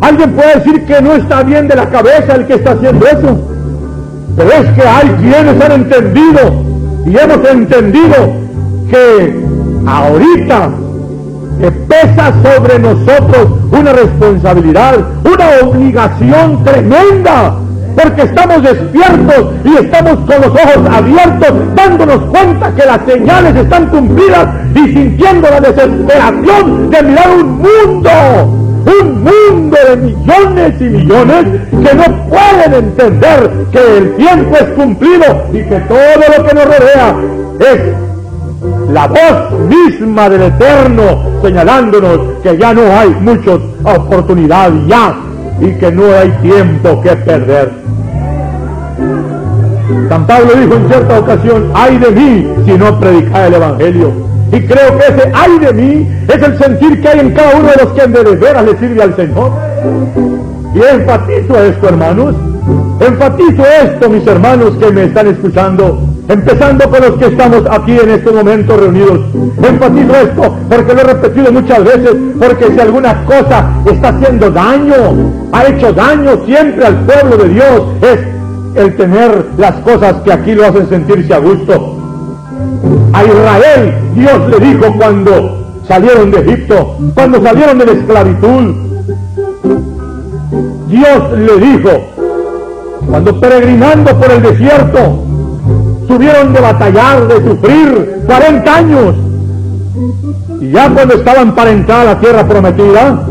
Alguien 0.00 0.32
puede 0.32 0.54
decir 0.56 0.84
que 0.86 1.00
no 1.00 1.14
está 1.14 1.42
bien 1.42 1.68
de 1.68 1.76
la 1.76 1.88
cabeza 1.88 2.34
el 2.34 2.46
que 2.46 2.54
está 2.54 2.72
haciendo 2.72 3.06
eso. 3.06 3.38
Pero 4.36 4.50
es 4.50 4.70
que 4.70 4.82
hay 4.82 5.08
quienes 5.20 5.64
han 5.64 5.72
entendido 5.72 6.67
y 7.08 7.16
hemos 7.16 7.48
entendido 7.48 8.16
que 8.90 9.34
ahorita 9.86 10.70
que 11.60 11.70
pesa 11.72 12.32
sobre 12.42 12.78
nosotros 12.78 13.48
una 13.72 13.92
responsabilidad, 13.92 14.94
una 15.24 15.68
obligación 15.68 16.62
tremenda 16.64 17.54
porque 17.96 18.22
estamos 18.22 18.62
despiertos 18.62 19.54
y 19.64 19.76
estamos 19.76 20.18
con 20.18 20.40
los 20.40 20.50
ojos 20.50 20.88
abiertos, 20.88 21.48
dándonos 21.74 22.30
cuenta 22.30 22.72
que 22.74 22.86
las 22.86 23.00
señales 23.06 23.56
están 23.56 23.88
cumplidas 23.88 24.46
y 24.74 24.92
sintiendo 24.92 25.48
la 25.50 25.60
desesperación 25.60 26.90
de 26.90 27.02
mirar 27.02 27.28
un 27.30 27.58
mundo, 27.58 28.67
un 28.88 29.22
mundo 29.22 29.76
de 29.88 29.96
millones 29.96 30.80
y 30.80 30.84
millones 30.84 31.44
que 31.70 31.94
no 31.94 32.28
pueden 32.28 32.74
entender 32.74 33.50
que 33.72 33.98
el 33.98 34.16
tiempo 34.16 34.56
es 34.56 34.68
cumplido 34.70 35.24
y 35.52 35.58
que 35.58 35.80
todo 35.80 36.36
lo 36.36 36.44
que 36.46 36.54
nos 36.54 36.64
rodea 36.64 37.16
es 37.60 38.90
la 38.90 39.06
voz 39.06 39.60
misma 39.68 40.28
del 40.28 40.42
Eterno 40.42 41.40
señalándonos 41.42 42.40
que 42.42 42.56
ya 42.56 42.72
no 42.72 42.82
hay 42.98 43.10
muchas 43.20 43.58
oportunidades 43.84 44.86
ya 44.86 45.14
y 45.60 45.72
que 45.72 45.92
no 45.92 46.04
hay 46.14 46.30
tiempo 46.42 47.00
que 47.02 47.16
perder. 47.16 47.72
San 50.08 50.26
Pablo 50.26 50.54
dijo 50.54 50.74
en 50.74 50.88
cierta 50.88 51.18
ocasión, 51.18 51.70
ay 51.74 51.98
de 51.98 52.10
mí 52.10 52.48
si 52.64 52.72
no 52.72 52.98
predicar 52.98 53.46
el 53.46 53.54
Evangelio. 53.54 54.12
Y 54.52 54.60
creo 54.60 54.98
que 54.98 55.04
ese 55.06 55.30
ay 55.34 55.58
de 55.58 55.72
mí 55.72 56.08
es 56.28 56.42
el 56.42 56.58
sentir 56.58 57.00
que 57.02 57.08
hay 57.08 57.20
en 57.20 57.32
cada 57.32 57.56
uno 57.56 57.68
de 57.68 57.84
los 57.84 57.92
que 57.92 58.06
de 58.06 58.36
veras 58.36 58.64
le 58.64 58.78
sirve 58.78 59.02
al 59.02 59.14
Señor. 59.16 59.52
Y 60.74 60.78
enfatizo 60.78 61.62
esto, 61.62 61.88
hermanos. 61.88 62.34
Enfatizo 63.00 63.62
esto, 63.82 64.10
mis 64.10 64.26
hermanos 64.26 64.76
que 64.78 64.90
me 64.90 65.04
están 65.04 65.28
escuchando. 65.28 66.00
Empezando 66.28 66.90
con 66.90 67.00
los 67.00 67.16
que 67.16 67.26
estamos 67.26 67.62
aquí 67.70 67.98
en 67.98 68.10
este 68.10 68.30
momento 68.30 68.76
reunidos. 68.76 69.20
Enfatizo 69.62 70.14
esto 70.14 70.56
porque 70.68 70.94
lo 70.94 71.00
he 71.00 71.04
repetido 71.04 71.52
muchas 71.52 71.84
veces, 71.84 72.14
porque 72.38 72.66
si 72.72 72.80
alguna 72.80 73.24
cosa 73.24 73.70
está 73.86 74.08
haciendo 74.08 74.50
daño, 74.50 74.94
ha 75.52 75.66
hecho 75.66 75.92
daño 75.92 76.44
siempre 76.44 76.84
al 76.86 76.96
pueblo 77.06 77.36
de 77.38 77.48
Dios, 77.48 77.82
es 78.02 78.18
el 78.74 78.96
tener 78.96 79.46
las 79.56 79.72
cosas 79.76 80.16
que 80.24 80.32
aquí 80.32 80.54
lo 80.54 80.66
hacen 80.66 80.88
sentirse 80.88 81.32
a 81.32 81.38
gusto. 81.38 81.97
A 83.12 83.24
Israel 83.24 83.94
Dios 84.14 84.50
le 84.50 84.58
dijo 84.58 84.94
cuando 84.96 85.58
salieron 85.86 86.30
de 86.30 86.40
Egipto, 86.40 86.96
cuando 87.14 87.42
salieron 87.42 87.78
de 87.78 87.86
la 87.86 87.92
esclavitud, 87.92 88.74
Dios 90.88 91.38
le 91.38 91.56
dijo, 91.58 91.90
cuando 93.08 93.40
peregrinando 93.40 94.18
por 94.18 94.30
el 94.30 94.42
desierto, 94.42 95.24
tuvieron 96.06 96.52
de 96.52 96.60
batallar, 96.60 97.28
de 97.28 97.36
sufrir 97.36 98.22
40 98.26 98.74
años, 98.74 99.14
y 100.60 100.70
ya 100.70 100.90
cuando 100.90 101.14
estaban 101.14 101.54
para 101.54 101.70
entrar 101.70 102.00
a 102.00 102.14
la 102.14 102.20
tierra 102.20 102.46
prometida, 102.46 103.26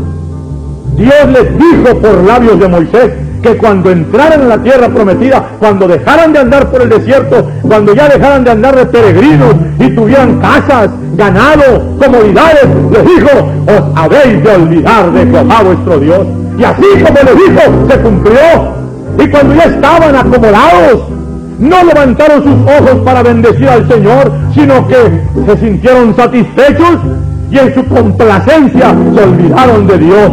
Dios 0.96 1.28
les 1.32 1.58
dijo 1.58 1.98
por 1.98 2.24
labios 2.24 2.58
de 2.58 2.68
Moisés, 2.68 3.12
que 3.42 3.56
cuando 3.56 3.90
entraran 3.90 4.42
en 4.42 4.48
la 4.48 4.62
tierra 4.62 4.88
prometida, 4.88 5.50
cuando 5.58 5.88
dejaran 5.88 6.32
de 6.32 6.40
andar 6.40 6.70
por 6.70 6.82
el 6.82 6.88
desierto, 6.88 7.50
cuando 7.62 7.94
ya 7.94 8.08
dejaran 8.08 8.44
de 8.44 8.50
andar 8.50 8.76
de 8.76 8.86
peregrinos 8.86 9.54
y 9.78 9.90
tuvieran 9.90 10.40
casas, 10.40 10.90
ganado, 11.14 11.96
comodidades, 11.98 12.66
les 12.92 13.04
dijo, 13.04 13.28
os 13.66 13.82
habéis 13.96 14.42
de 14.42 14.50
olvidar 14.50 15.12
de 15.12 15.26
Jehová 15.26 15.62
vuestro 15.62 16.00
Dios. 16.00 16.26
Y 16.58 16.64
así 16.64 16.82
como 17.04 17.20
le 17.22 17.34
dijo, 17.34 17.88
se 17.88 17.98
cumplió. 18.00 18.78
Y 19.18 19.28
cuando 19.28 19.54
ya 19.54 19.64
estaban 19.64 20.16
acomodados, 20.16 21.02
no 21.58 21.84
levantaron 21.84 22.42
sus 22.42 22.72
ojos 22.72 23.02
para 23.04 23.22
bendecir 23.22 23.68
al 23.68 23.88
Señor, 23.88 24.32
sino 24.54 24.86
que 24.86 24.96
se 25.46 25.56
sintieron 25.58 26.14
satisfechos 26.14 26.98
y 27.50 27.58
en 27.58 27.74
su 27.74 27.84
complacencia 27.86 28.94
se 29.14 29.22
olvidaron 29.22 29.86
de 29.86 29.98
Dios. 29.98 30.30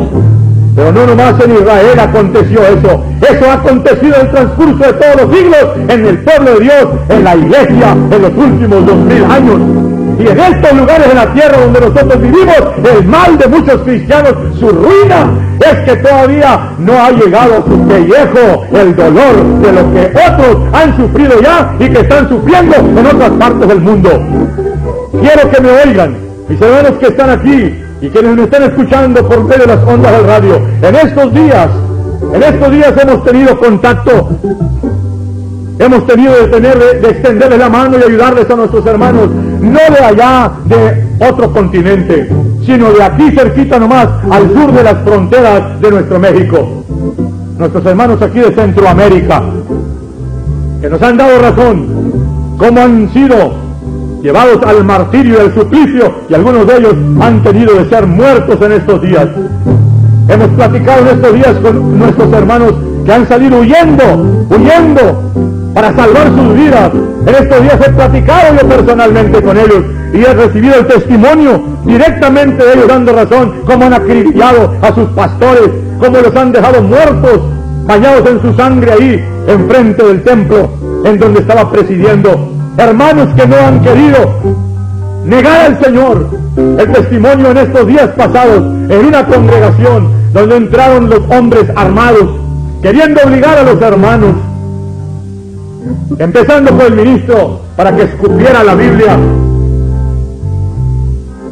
Pero 0.75 0.91
no 0.91 1.07
nomás 1.07 1.35
en 1.39 1.55
Israel 1.55 1.99
aconteció 1.99 2.59
eso. 2.63 3.03
Eso 3.21 3.49
ha 3.49 3.53
acontecido 3.53 4.15
en 4.15 4.21
el 4.21 4.31
transcurso 4.31 4.83
de 4.83 4.93
todos 4.93 5.21
los 5.21 5.35
siglos 5.37 5.65
en 5.87 6.05
el 6.05 6.19
pueblo 6.19 6.53
de 6.55 6.59
Dios, 6.59 6.87
en 7.09 7.23
la 7.23 7.35
iglesia, 7.35 7.91
en 8.11 8.21
los 8.21 8.31
últimos 8.35 8.85
dos 8.85 8.97
mil 8.97 9.23
años. 9.23 9.59
Y 10.19 10.27
en 10.27 10.39
estos 10.39 10.73
lugares 10.77 11.07
de 11.07 11.15
la 11.15 11.33
tierra 11.33 11.57
donde 11.57 11.79
nosotros 11.79 12.21
vivimos, 12.21 12.55
el 12.83 13.05
mal 13.05 13.37
de 13.37 13.47
muchos 13.47 13.81
cristianos, 13.81 14.33
su 14.59 14.69
ruina, 14.69 15.29
es 15.59 15.75
que 15.85 15.95
todavía 15.97 16.71
no 16.79 16.93
ha 16.93 17.11
llegado 17.11 17.63
su 17.65 17.87
pellejo 17.87 18.65
el 18.73 18.95
dolor 18.95 19.43
de 19.61 19.71
lo 19.71 19.93
que 19.93 20.11
otros 20.29 20.57
han 20.73 20.95
sufrido 20.97 21.41
ya 21.41 21.73
y 21.79 21.89
que 21.89 21.99
están 21.99 22.27
sufriendo 22.29 22.75
en 22.75 23.05
otras 23.05 23.29
partes 23.31 23.67
del 23.67 23.79
mundo. 23.79 24.09
Quiero 25.21 25.49
que 25.49 25.61
me 25.61 25.69
oigan, 25.69 26.15
mis 26.49 26.61
hermanos 26.61 26.91
que 26.99 27.07
están 27.07 27.29
aquí, 27.29 27.84
y 28.01 28.09
quienes 28.09 28.35
me 28.35 28.43
están 28.43 28.63
escuchando 28.63 29.27
por 29.27 29.43
medio 29.43 29.65
de 29.65 29.75
las 29.75 29.83
ondas 29.83 30.11
del 30.11 30.25
radio, 30.25 30.55
en 30.81 30.95
estos 30.95 31.33
días, 31.33 31.69
en 32.33 32.43
estos 32.43 32.71
días 32.71 32.93
hemos 33.01 33.23
tenido 33.23 33.57
contacto, 33.57 34.29
hemos 35.79 36.07
tenido 36.07 36.33
de 36.33 36.47
tener, 36.47 37.01
de 37.01 37.09
extenderles 37.09 37.59
la 37.59 37.69
mano 37.69 37.97
y 37.97 38.03
ayudarles 38.03 38.49
a 38.49 38.55
nuestros 38.55 38.85
hermanos, 38.85 39.29
no 39.29 39.79
de 39.79 40.05
allá 40.05 40.51
de 40.65 41.05
otro 41.27 41.51
continente, 41.51 42.29
sino 42.65 42.91
de 42.91 43.03
aquí 43.03 43.31
cerquita 43.31 43.79
nomás, 43.79 44.07
al 44.29 44.53
sur 44.53 44.71
de 44.71 44.83
las 44.83 44.97
fronteras 45.03 45.79
de 45.79 45.91
nuestro 45.91 46.19
México. 46.19 46.83
Nuestros 47.57 47.85
hermanos 47.85 48.21
aquí 48.21 48.39
de 48.39 48.53
Centroamérica, 48.53 49.41
que 50.81 50.89
nos 50.89 51.01
han 51.01 51.17
dado 51.17 51.39
razón, 51.39 51.87
cómo 52.57 52.81
han 52.81 53.13
sido 53.13 53.64
llevados 54.25 54.59
al 54.65 54.83
martirio 54.83 55.35
y 55.37 55.41
al 55.41 55.53
suplicio, 55.53 56.15
y 56.27 56.33
algunos 56.33 56.65
de 56.65 56.77
ellos 56.77 56.95
han 57.21 57.43
tenido 57.43 57.75
de 57.75 57.87
ser 57.87 58.07
muertos 58.07 58.59
en 58.59 58.71
estos 58.71 58.99
días. 59.03 59.27
Hemos 60.27 60.47
platicado 60.47 61.01
en 61.01 61.07
estos 61.15 61.33
días 61.35 61.53
con 61.61 61.99
nuestros 61.99 62.33
hermanos 62.33 62.73
que 63.05 63.13
han 63.13 63.27
salido 63.27 63.59
huyendo, 63.59 64.03
huyendo 64.49 65.31
para 65.75 65.95
salvar 65.95 66.27
sus 66.35 66.55
vidas. 66.55 66.91
En 67.27 67.35
estos 67.35 67.61
días 67.61 67.79
he 67.85 67.91
platicado 67.91 68.55
yo 68.59 68.67
personalmente 68.67 69.43
con 69.43 69.57
ellos 69.57 69.83
y 70.11 70.23
he 70.23 70.33
recibido 70.33 70.75
el 70.79 70.87
testimonio 70.87 71.61
directamente 71.85 72.65
de 72.65 72.73
ellos 72.73 72.87
dando 72.87 73.13
razón, 73.13 73.53
cómo 73.67 73.85
han 73.85 73.93
acribillado 73.93 74.73
a 74.81 74.95
sus 74.95 75.07
pastores, 75.09 75.69
cómo 75.99 76.17
los 76.17 76.35
han 76.35 76.51
dejado 76.51 76.81
muertos, 76.81 77.41
bañados 77.85 78.27
en 78.27 78.41
su 78.41 78.55
sangre 78.55 78.91
ahí, 78.91 79.23
enfrente 79.47 80.03
del 80.03 80.23
templo, 80.23 80.67
en 81.03 81.19
donde 81.19 81.41
estaba 81.41 81.71
presidiendo 81.71 82.54
hermanos 82.77 83.29
que 83.35 83.47
no 83.47 83.55
han 83.55 83.81
querido 83.81 84.35
negar 85.25 85.65
al 85.65 85.83
Señor. 85.83 86.29
El 86.55 86.91
testimonio 86.91 87.51
en 87.51 87.57
estos 87.57 87.87
días 87.87 88.09
pasados, 88.15 88.63
en 88.89 89.05
una 89.05 89.25
congregación 89.25 90.09
donde 90.33 90.57
entraron 90.57 91.09
los 91.09 91.21
hombres 91.29 91.65
armados 91.75 92.29
queriendo 92.81 93.21
obligar 93.25 93.57
a 93.57 93.63
los 93.63 93.81
hermanos, 93.81 94.35
empezando 96.19 96.71
por 96.71 96.85
el 96.85 96.93
ministro, 96.93 97.61
para 97.75 97.95
que 97.95 98.03
escupiera 98.03 98.63
la 98.63 98.75
Biblia, 98.75 99.17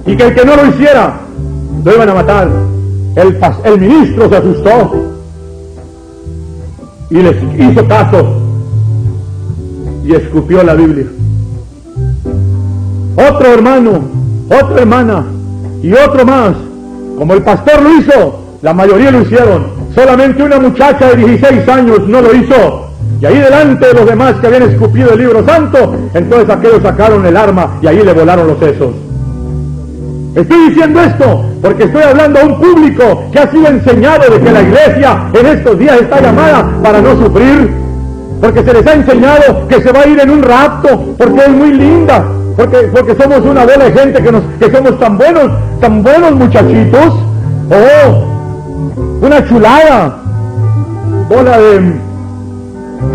y 0.06 0.16
que 0.16 0.24
el 0.28 0.36
que 0.36 0.46
no 0.46 0.56
lo 0.56 0.68
hiciera, 0.68 1.20
lo 1.84 1.96
iban 1.96 2.10
a 2.10 2.14
matar. 2.14 2.50
El, 3.16 3.40
el 3.64 3.80
ministro 3.80 4.30
se 4.30 4.38
asustó 4.38 4.96
y 7.10 7.16
les 7.16 7.36
hizo 7.60 7.88
caso 7.88 8.43
y 10.04 10.14
escupió 10.14 10.64
la 10.64 10.74
Biblia. 10.74 11.06
Otro 13.16 13.54
hermano, 13.54 14.02
otra 14.48 14.82
hermana 14.82 15.26
y 15.82 15.94
otro 15.94 16.26
más, 16.26 16.56
como 17.18 17.34
el 17.34 17.44
pastor 17.44 17.82
lo 17.82 18.00
hizo, 18.00 18.40
la 18.62 18.74
mayoría 18.74 19.12
lo 19.12 19.22
hicieron. 19.22 19.68
Solamente 19.94 20.42
una 20.42 20.60
muchacha 20.60 21.10
de 21.10 21.26
16 21.26 21.68
años 21.70 22.08
no 22.08 22.22
lo 22.22 22.34
hizo. 22.34 22.90
Y 23.22 23.26
ahí 23.26 23.38
delante 23.38 23.88
de 23.88 23.94
los 23.94 24.06
demás 24.06 24.34
que 24.42 24.48
habían 24.48 24.64
escupido 24.64 25.14
el 25.14 25.20
libro 25.20 25.46
santo, 25.46 25.96
entonces 26.14 26.50
aquellos 26.50 26.82
sacaron 26.82 27.26
el 27.26 27.38
arma 27.38 27.78
y 27.82 27.88
ahí 27.88 28.02
le 28.04 28.14
volaron 28.14 28.48
los 28.48 28.60
sesos. 28.60 28.94
Estoy 30.36 30.70
diciendo 30.70 31.00
esto 31.00 31.46
porque 31.62 31.84
estoy 31.84 32.02
hablando 32.02 32.40
a 32.40 32.44
un 32.44 32.60
público 32.60 33.26
que 33.32 33.40
ha 33.40 33.52
sido 33.52 33.68
enseñado 33.68 34.34
de 34.34 34.42
que 34.42 34.52
la 34.52 34.62
iglesia 34.64 35.30
en 35.32 35.46
estos 35.46 35.78
días 35.78 36.02
está 36.02 36.22
llamada 36.22 36.70
para 36.82 37.02
no 37.02 37.16
sufrir. 37.24 37.83
Porque 38.44 38.62
se 38.62 38.74
les 38.74 38.86
ha 38.86 38.94
enseñado 38.94 39.66
que 39.70 39.82
se 39.82 39.90
va 39.94 40.02
a 40.02 40.06
ir 40.06 40.20
en 40.20 40.30
un 40.30 40.44
rapto, 40.44 41.16
porque 41.18 41.44
es 41.44 41.50
muy 41.50 41.76
linda, 41.76 42.26
porque, 42.58 42.90
porque 42.94 43.16
somos 43.16 43.40
una 43.40 43.62
bola 43.62 43.86
de 43.86 43.94
gente 43.94 44.22
que, 44.22 44.32
nos, 44.34 44.44
que 44.60 44.70
somos 44.70 45.00
tan 45.00 45.18
buenos, 45.18 45.50
tan 45.80 46.04
buenos 46.04 46.34
muchachitos. 46.34 47.14
Oh, 47.72 49.26
una 49.26 49.48
chulada, 49.48 50.18
bola 51.30 51.58
de 51.58 51.94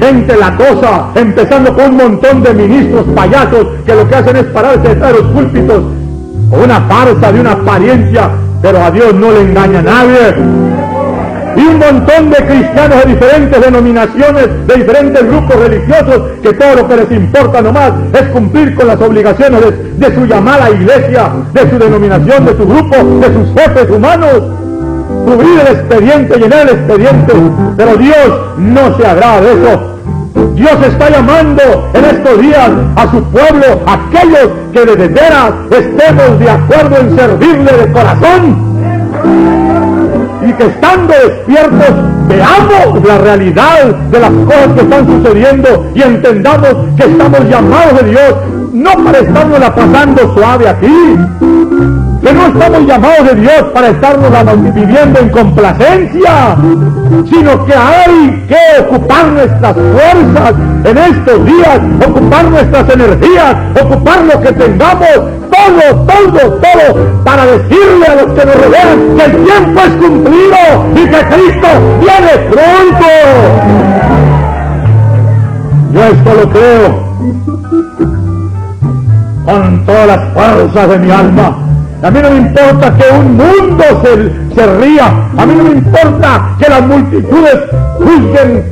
gente 0.00 0.34
la 0.34 0.56
cosa, 0.56 1.08
empezando 1.14 1.74
con 1.74 1.90
un 1.90 1.96
montón 1.98 2.42
de 2.42 2.54
ministros 2.54 3.04
payasos 3.14 3.66
que 3.84 3.94
lo 3.94 4.08
que 4.08 4.14
hacen 4.14 4.34
es 4.34 4.44
pararse 4.44 4.94
de 4.94 5.12
los 5.12 5.26
púlpitos 5.30 5.82
o 6.50 6.64
una 6.64 6.80
farsa 6.88 7.32
de 7.32 7.40
una 7.40 7.52
apariencia, 7.52 8.30
pero 8.62 8.82
a 8.82 8.90
Dios 8.90 9.12
no 9.12 9.30
le 9.30 9.42
engaña 9.42 9.80
a 9.80 9.82
nadie. 9.82 10.87
Y 11.58 11.60
un 11.60 11.78
montón 11.78 12.30
de 12.30 12.36
cristianos 12.36 13.04
de 13.04 13.14
diferentes 13.14 13.60
denominaciones, 13.60 14.66
de 14.68 14.74
diferentes 14.76 15.26
grupos 15.26 15.56
religiosos, 15.56 16.22
que 16.40 16.52
todo 16.52 16.76
lo 16.76 16.88
que 16.88 16.96
les 16.98 17.10
importa 17.10 17.60
nomás 17.60 17.92
es 18.12 18.22
cumplir 18.28 18.76
con 18.76 18.86
las 18.86 19.00
obligaciones 19.00 19.60
de, 19.98 20.14
su 20.14 20.24
llamada 20.26 20.70
iglesia, 20.70 21.32
de 21.52 21.68
su 21.68 21.76
denominación, 21.76 22.46
de 22.46 22.56
su 22.56 22.64
grupo, 22.64 22.96
de 22.96 23.26
sus 23.34 23.60
jefes 23.60 23.90
humanos. 23.90 24.40
Cubrir 25.26 25.60
el 25.60 25.74
expediente, 25.74 26.38
llenar 26.38 26.60
el 26.60 26.76
expediente, 26.76 27.32
pero 27.76 27.96
Dios 27.96 28.30
no 28.58 28.96
se 28.96 29.06
agrada 29.06 29.40
de 29.40 29.52
eso. 29.52 29.98
Dios 30.54 30.76
está 30.86 31.10
llamando 31.10 31.90
en 31.94 32.04
estos 32.04 32.40
días 32.40 32.70
a 32.94 33.10
su 33.10 33.22
pueblo, 33.24 33.80
aquellos 33.86 34.48
que 34.72 34.86
de 34.86 35.08
veras 35.08 35.52
estemos 35.72 36.38
de 36.38 36.50
acuerdo 36.50 36.96
en 36.98 37.16
servirle 37.16 37.72
de 37.72 37.92
corazón. 37.92 39.57
Y 40.46 40.52
que 40.52 40.66
estando 40.66 41.14
despiertos 41.14 41.94
veamos 42.28 43.04
la 43.04 43.18
realidad 43.18 43.84
de 44.10 44.20
las 44.20 44.30
cosas 44.30 44.68
que 44.74 44.80
están 44.82 45.06
sucediendo 45.06 45.90
y 45.94 46.02
entendamos 46.02 46.74
que 46.96 47.04
estamos 47.04 47.40
llamados 47.48 48.02
de 48.02 48.10
Dios, 48.10 48.34
no 48.72 48.90
para 49.04 49.18
estarnos 49.18 49.60
la 49.60 49.74
pasando 49.74 50.34
suave 50.34 50.68
aquí, 50.68 51.16
que 52.22 52.32
no 52.32 52.46
estamos 52.46 52.86
llamados 52.86 53.26
de 53.28 53.34
Dios 53.40 53.62
para 53.72 53.88
estarnos 53.88 54.74
viviendo 54.74 55.20
en 55.20 55.28
complacencia, 55.30 56.56
sino 57.30 57.64
que 57.64 57.74
hay 57.74 58.46
que 58.48 58.82
ocupar 58.82 59.26
nuestras 59.26 59.74
fuerzas 59.74 60.54
en 60.84 60.98
estos 60.98 61.44
días, 61.44 61.80
ocupar 62.06 62.44
nuestras 62.44 62.90
energías, 62.90 63.56
ocupar 63.82 64.24
lo 64.24 64.40
que 64.40 64.52
tengamos, 64.52 65.08
todo, 65.50 66.06
todo, 66.06 66.60
todo, 66.60 67.22
para 67.24 67.46
decirle 67.46 68.06
a 68.06 68.14
los 68.22 68.38
que 68.38 68.46
nos 68.46 68.54
rodean 68.56 69.16
que 69.16 69.24
el 69.24 69.44
tiempo 69.44 69.80
es 69.80 69.92
cumplido 69.94 70.58
y 70.94 71.06
que 71.06 71.20
Cristo 71.26 71.68
viene 72.00 72.50
pronto. 72.50 73.06
Yo 75.92 76.04
esto 76.04 76.34
lo 76.34 76.50
creo 76.50 77.08
con 79.48 79.86
todas 79.86 80.06
las 80.06 80.32
fuerzas 80.34 80.88
de 80.90 80.98
mi 80.98 81.10
alma 81.10 81.56
a 82.00 82.12
mí 82.12 82.20
no 82.22 82.30
me 82.30 82.36
importa 82.36 82.94
que 82.96 83.04
un 83.12 83.36
mundo 83.36 83.84
se, 84.54 84.66
ría. 84.78 85.06
A 85.36 85.46
mí 85.46 85.54
no 85.56 85.64
me 85.64 85.70
importa 85.70 86.54
que 86.58 86.68
las 86.68 86.86
multitudes 86.86 87.58
juzguen 87.98 88.64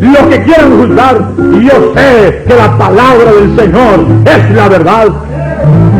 lo 0.00 0.28
que 0.28 0.42
quieran 0.44 0.78
juzgar. 0.78 1.16
Y 1.54 1.64
yo 1.64 1.92
sé 1.96 2.44
que 2.46 2.54
la 2.54 2.78
palabra 2.78 3.32
del 3.32 3.58
Señor 3.58 4.06
es 4.26 4.50
la 4.54 4.68
verdad. 4.68 5.08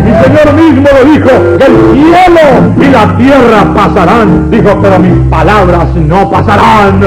Mi 0.05 0.12
Señor 0.23 0.55
mismo 0.55 0.88
lo 0.93 1.11
dijo, 1.11 1.31
el 1.67 1.95
cielo 1.95 2.75
y 2.81 2.93
la 2.93 3.17
tierra 3.17 3.75
pasarán. 3.75 4.49
Dijo, 4.49 4.79
pero 4.81 5.01
mis 5.01 5.29
palabras 5.29 5.88
no 5.97 6.31
pasarán. 6.31 7.01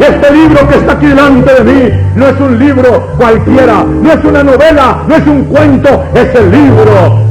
Este 0.00 0.32
libro 0.32 0.68
que 0.68 0.76
está 0.76 0.92
aquí 0.92 1.06
delante 1.06 1.62
de 1.62 1.64
mí 1.64 1.90
no 2.14 2.26
es 2.28 2.40
un 2.40 2.58
libro 2.58 3.08
cualquiera, 3.18 3.84
no 3.84 4.12
es 4.12 4.24
una 4.24 4.42
novela, 4.42 5.02
no 5.08 5.14
es 5.14 5.26
un 5.26 5.44
cuento, 5.44 6.04
es 6.14 6.34
el 6.34 6.50
libro 6.50 7.26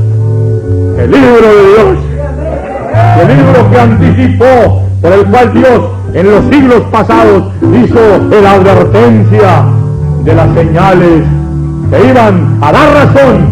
el 0.98 1.12
libro 1.12 1.48
de 1.48 1.67
Dios, 1.67 1.98
el 3.21 3.28
libro 3.38 3.69
que 3.69 3.80
anticipó, 3.80 4.82
por 5.02 5.12
el 5.12 5.26
cual 5.26 5.54
Dios 5.54 5.82
en 6.13 6.32
los 6.32 6.45
siglos 6.45 6.82
pasados 6.91 7.43
hizo 7.62 8.00
la 8.41 8.52
advertencia 8.54 9.65
de 10.24 10.34
las 10.34 10.54
señales 10.54 11.24
que 11.89 12.10
iban 12.10 12.58
a 12.62 12.71
dar 12.71 12.93
razón, 12.93 13.50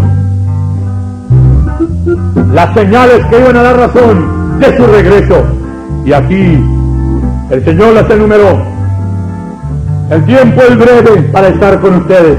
las 2.54 2.74
señales 2.74 3.26
que 3.30 3.40
iban 3.40 3.58
a 3.58 3.64
dar 3.64 3.78
razón 3.78 4.60
de 4.60 4.78
su 4.78 4.86
regreso. 4.86 5.44
Y 6.06 6.14
aquí 6.14 6.64
el 7.50 7.66
Señor 7.66 7.94
las 7.94 8.10
enumeró. 8.10 8.73
El 10.10 10.26
tiempo 10.26 10.62
es 10.62 10.78
breve 10.78 11.22
para 11.32 11.48
estar 11.48 11.80
con 11.80 11.96
ustedes, 11.96 12.38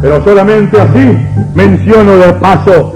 pero 0.00 0.24
solamente 0.24 0.80
así 0.80 1.18
menciono 1.54 2.16
de 2.16 2.32
paso 2.34 2.92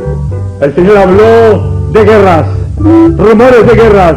el 0.60 0.74
Señor 0.74 0.96
habló 0.96 1.90
de 1.92 2.04
guerras, 2.04 2.46
rumores 2.80 3.64
de 3.64 3.74
guerras. 3.74 4.14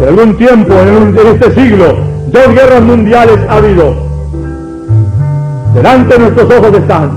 En 0.00 0.08
algún 0.08 0.36
tiempo, 0.36 0.74
en, 0.74 1.16
este 1.16 1.54
siglo, 1.54 1.96
dos 2.26 2.48
guerras 2.48 2.82
mundiales 2.82 3.38
ha 3.48 3.56
habido. 3.56 3.94
Delante 5.74 6.14
de 6.14 6.18
nuestros 6.18 6.52
ojos 6.58 6.76
están. 6.76 7.10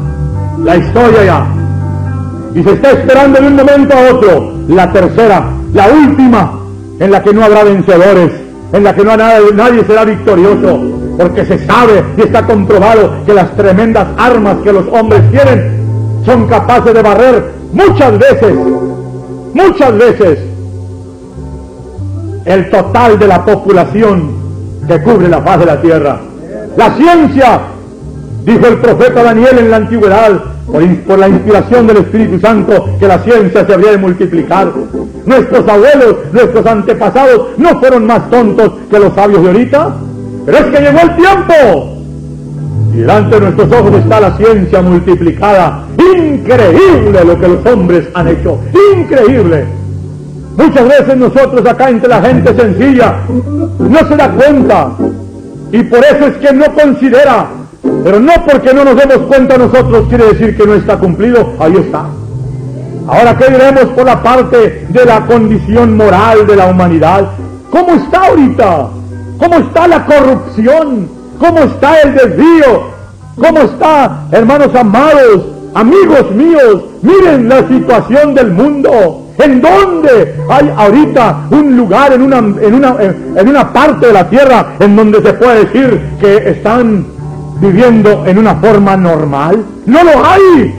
La 0.63 0.75
historia 0.77 1.23
ya. 1.25 1.47
Y 2.53 2.63
se 2.63 2.73
está 2.73 2.91
esperando 2.91 3.41
de 3.41 3.47
un 3.47 3.56
momento 3.56 3.95
a 3.95 4.13
otro 4.13 4.53
la 4.67 4.93
tercera, 4.93 5.45
la 5.73 5.88
última, 5.88 6.51
en 6.99 7.10
la 7.10 7.23
que 7.23 7.34
no 7.34 7.43
habrá 7.43 7.63
vencedores, 7.63 8.32
en 8.71 8.84
la 8.84 8.93
que 8.93 9.03
no 9.03 9.17
nadie, 9.17 9.51
nadie 9.56 9.84
será 9.86 10.06
victorioso, 10.06 10.79
porque 11.17 11.45
se 11.45 11.65
sabe 11.65 12.04
y 12.17 12.21
está 12.21 12.45
comprobado 12.45 13.23
que 13.26 13.34
las 13.34 13.56
tremendas 13.56 14.08
armas 14.17 14.58
que 14.63 14.73
los 14.73 14.88
hombres 14.88 15.21
tienen 15.32 15.84
son 16.26 16.47
capaces 16.47 16.93
de 16.93 17.02
barrer 17.02 17.52
muchas 17.71 18.17
veces, 18.17 18.54
muchas 19.54 19.97
veces, 19.97 20.39
el 22.45 22.69
total 22.69 23.19
de 23.19 23.28
la 23.28 23.43
población 23.45 24.32
que 24.88 25.02
cubre 25.02 25.28
la 25.28 25.41
faz 25.41 25.60
de 25.60 25.65
la 25.65 25.82
tierra. 25.82 26.19
La 26.76 26.95
ciencia, 26.95 27.62
dijo 28.45 28.67
el 28.67 28.78
profeta 28.78 29.23
Daniel 29.23 29.60
en 29.60 29.71
la 29.71 29.78
antigüedad, 29.78 30.41
por, 30.65 31.19
la 31.19 31.28
inspiración 31.28 31.88
del 31.88 31.97
Espíritu 31.97 32.39
Santo, 32.39 32.86
que 32.99 33.08
la 33.08 33.19
ciencia 33.19 33.65
se 33.65 33.73
habría 33.73 33.91
de 33.91 33.97
multiplicar. 33.97 34.71
Nuestros 35.26 35.67
abuelos, 35.67 36.15
nuestros 36.32 36.65
antepasados, 36.65 37.58
no 37.58 37.80
fueron 37.80 38.06
más 38.06 38.30
tontos 38.30 38.73
que 38.89 38.99
los 38.99 39.13
sabios 39.13 39.41
de 39.43 39.47
ahorita. 39.49 39.95
Pero 40.45 40.58
es 40.58 40.65
que 40.65 40.82
llegó 40.82 40.99
el 40.99 41.15
tiempo 41.15 41.93
y 42.93 42.97
delante 42.97 43.36
de 43.36 43.41
nuestros 43.41 43.71
ojos 43.71 43.93
está 43.95 44.19
la 44.19 44.38
ciencia 44.38 44.82
multiplicada. 44.82 45.86
Increíble 45.97 47.25
lo 47.25 47.39
que 47.39 47.47
los 47.47 47.65
hombres 47.65 48.08
han 48.13 48.27
hecho. 48.27 48.60
Increíble. 48.95 49.65
Muchas 50.58 50.88
veces 50.88 51.17
nosotros 51.17 51.65
acá 51.65 51.89
entre 51.89 52.10
la 52.10 52.21
gente 52.21 52.53
sencilla 52.53 53.15
no 53.79 54.08
se 54.08 54.15
da 54.15 54.29
cuenta. 54.29 54.91
Y 55.71 55.84
por 55.84 55.99
eso 55.99 56.27
es 56.27 56.38
que 56.38 56.53
no 56.53 56.65
considera. 56.73 57.47
Pero 58.03 58.19
no 58.19 58.34
porque 58.47 58.73
no 58.73 58.86
nos 58.86 58.95
demos 58.95 59.27
cuenta 59.27 59.58
nosotros 59.58 60.06
quiere 60.10 60.27
decir 60.27 60.56
que 60.56 60.67
no 60.67 60.75
está 60.75 60.97
cumplido. 60.97 61.53
Ahí 61.60 61.75
está. 61.77 62.06
Ahora, 63.08 63.36
¿qué 63.38 63.51
diremos 63.51 63.86
por 63.95 64.06
la 64.06 64.21
parte 64.21 64.86
de 64.88 65.06
la 65.06 65.25
condición 65.25 65.97
moral 65.97 66.45
de 66.45 66.56
la 66.56 66.67
humanidad? 66.67 67.27
¿Cómo 67.71 67.95
está 67.95 68.27
ahorita? 68.27 68.88
¿Cómo 69.38 69.56
está 69.56 69.88
la 69.88 70.06
corrupción? 70.06 71.10
¿Cómo 71.39 71.60
está 71.60 72.02
el 72.02 72.15
desvío? 72.15 72.93
¿Cómo 73.36 73.62
está, 73.62 74.28
hermanos 74.32 74.69
amados, 74.76 75.46
amigos 75.74 76.32
míos? 76.32 76.84
Miren 77.02 77.50
la 77.50 77.67
situación 77.67 78.36
del 78.36 78.52
mundo. 78.52 79.19
¿En 79.39 79.62
dónde 79.62 80.36
hay 80.48 80.72
ahorita 80.78 81.48
un 81.50 81.76
lugar 81.76 82.13
en 82.13 82.22
una, 82.22 82.38
en 82.38 82.74
una, 82.76 82.96
en 83.02 83.48
una 83.48 83.74
parte 83.74 84.08
de 84.08 84.13
la 84.13 84.30
tierra 84.30 84.76
en 84.80 84.96
donde 84.96 85.24
se 85.24 85.34
puede 85.34 85.65
decir 85.65 86.02
que 86.22 86.50
están 86.50 87.08
viviendo 87.60 88.26
en 88.28 88.38
una 88.38 88.56
forma 88.56 88.96
normal? 88.96 89.65
No 89.88 90.04
lo 90.04 90.12
hay. 90.24 90.76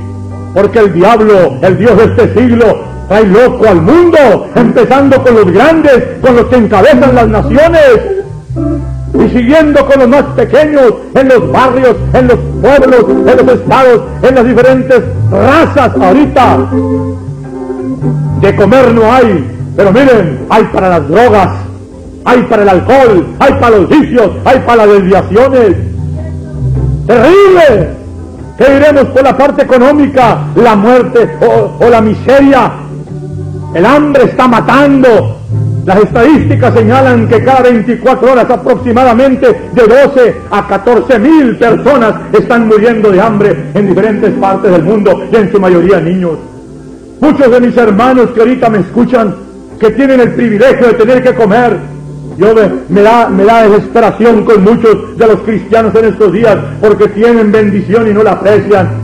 Porque 0.55 0.79
el 0.79 0.93
diablo, 0.93 1.59
el 1.63 1.77
Dios 1.77 1.97
de 1.97 2.05
este 2.05 2.41
siglo, 2.41 2.85
trae 3.09 3.27
loco 3.27 3.67
al 3.69 3.83
mundo, 3.83 4.49
empezando 4.55 5.21
con 5.23 5.35
los 5.35 5.51
grandes, 5.53 6.21
con 6.23 6.37
los 6.37 6.45
que 6.47 6.57
encabezan 6.57 7.15
las 7.15 7.29
naciones, 7.29 8.25
y 8.57 9.29
siguiendo 9.31 9.87
con 9.87 10.01
los 10.01 10.09
más 10.09 10.23
pequeños, 10.37 10.95
en 11.15 11.29
los 11.29 11.53
barrios, 11.53 11.97
en 12.13 12.29
los 12.29 12.39
pueblos, 12.61 13.05
en 13.09 13.47
los 13.47 13.57
estados, 13.57 14.03
en 14.23 14.35
las 14.35 14.45
diferentes 14.45 15.03
razas 15.31 15.93
ahorita. 16.01 16.59
De 18.41 18.57
comer 18.57 18.93
no 18.93 19.13
hay, 19.13 19.45
pero 19.77 19.93
miren, 19.93 20.47
hay 20.51 20.65
para 20.65 20.89
las 20.89 21.09
drogas, 21.09 21.49
hay 22.25 22.43
para 22.43 22.63
el 22.63 22.69
alcohol, 22.69 23.27
hay 23.39 23.53
para 23.55 23.71
los 23.79 23.89
vicios, 23.89 24.31
hay 24.45 24.59
para 24.61 24.87
las 24.87 24.99
desviaciones. 24.99 25.77
Terrible. 27.07 28.05
¿Qué 28.59 28.73
diremos 28.73 29.05
por 29.07 29.25
la 29.25 29.37
parte 29.37 29.63
económica? 29.63 30.39
La 30.55 30.77
muerte 30.77 31.29
o, 31.41 31.85
o 31.85 31.91
la 31.91 32.01
miseria. 32.01 32.73
El 33.75 33.85
hambre 33.85 34.25
está 34.25 34.47
matando. 34.47 35.44
Las 35.85 35.99
estadísticas 35.99 36.73
señalan 36.75 37.29
que 37.29 37.45
cada 37.45 37.63
24 37.63 38.33
horas 38.33 38.49
aproximadamente 38.49 39.47
de 39.73 39.83
12 39.83 40.35
a 40.51 40.67
14 40.67 41.19
mil 41.19 41.57
personas 41.57 42.15
están 42.33 42.69
muriendo 42.69 43.11
de 43.11 43.21
hambre 43.21 43.55
en 43.75 43.89
diferentes 43.89 44.33
partes 44.33 44.71
del 44.71 44.83
mundo 44.83 45.29
y 45.31 45.37
en 45.37 45.53
su 45.53 45.61
mayoría 45.61 46.01
niños. 46.01 46.39
Muchos 47.21 47.51
de 47.51 47.61
mis 47.61 47.77
hermanos 47.77 48.31
que 48.31 48.41
ahorita 48.41 48.71
me 48.71 48.79
escuchan, 48.79 49.35
que 49.79 49.91
tienen 49.91 50.21
el 50.21 50.33
privilegio 50.33 50.87
de 50.87 50.95
tener 50.95 51.23
que 51.23 51.35
comer, 51.35 51.77
yo 52.39 52.55
me, 52.89 53.03
da, 53.03 53.29
me 53.29 53.45
da 53.45 53.69
desesperación 53.69 54.45
con 54.45 54.65
muchos 54.65 55.19
de 55.19 55.27
los 55.27 55.41
cristianos 55.41 55.95
en 55.97 56.07
estos 56.07 56.33
días 56.33 56.57
porque 56.81 57.09
tienen 57.09 57.53
bendición 57.53 58.09
y 58.09 58.15
no 58.15 58.23
la 58.23 58.33
aprecian 58.33 59.04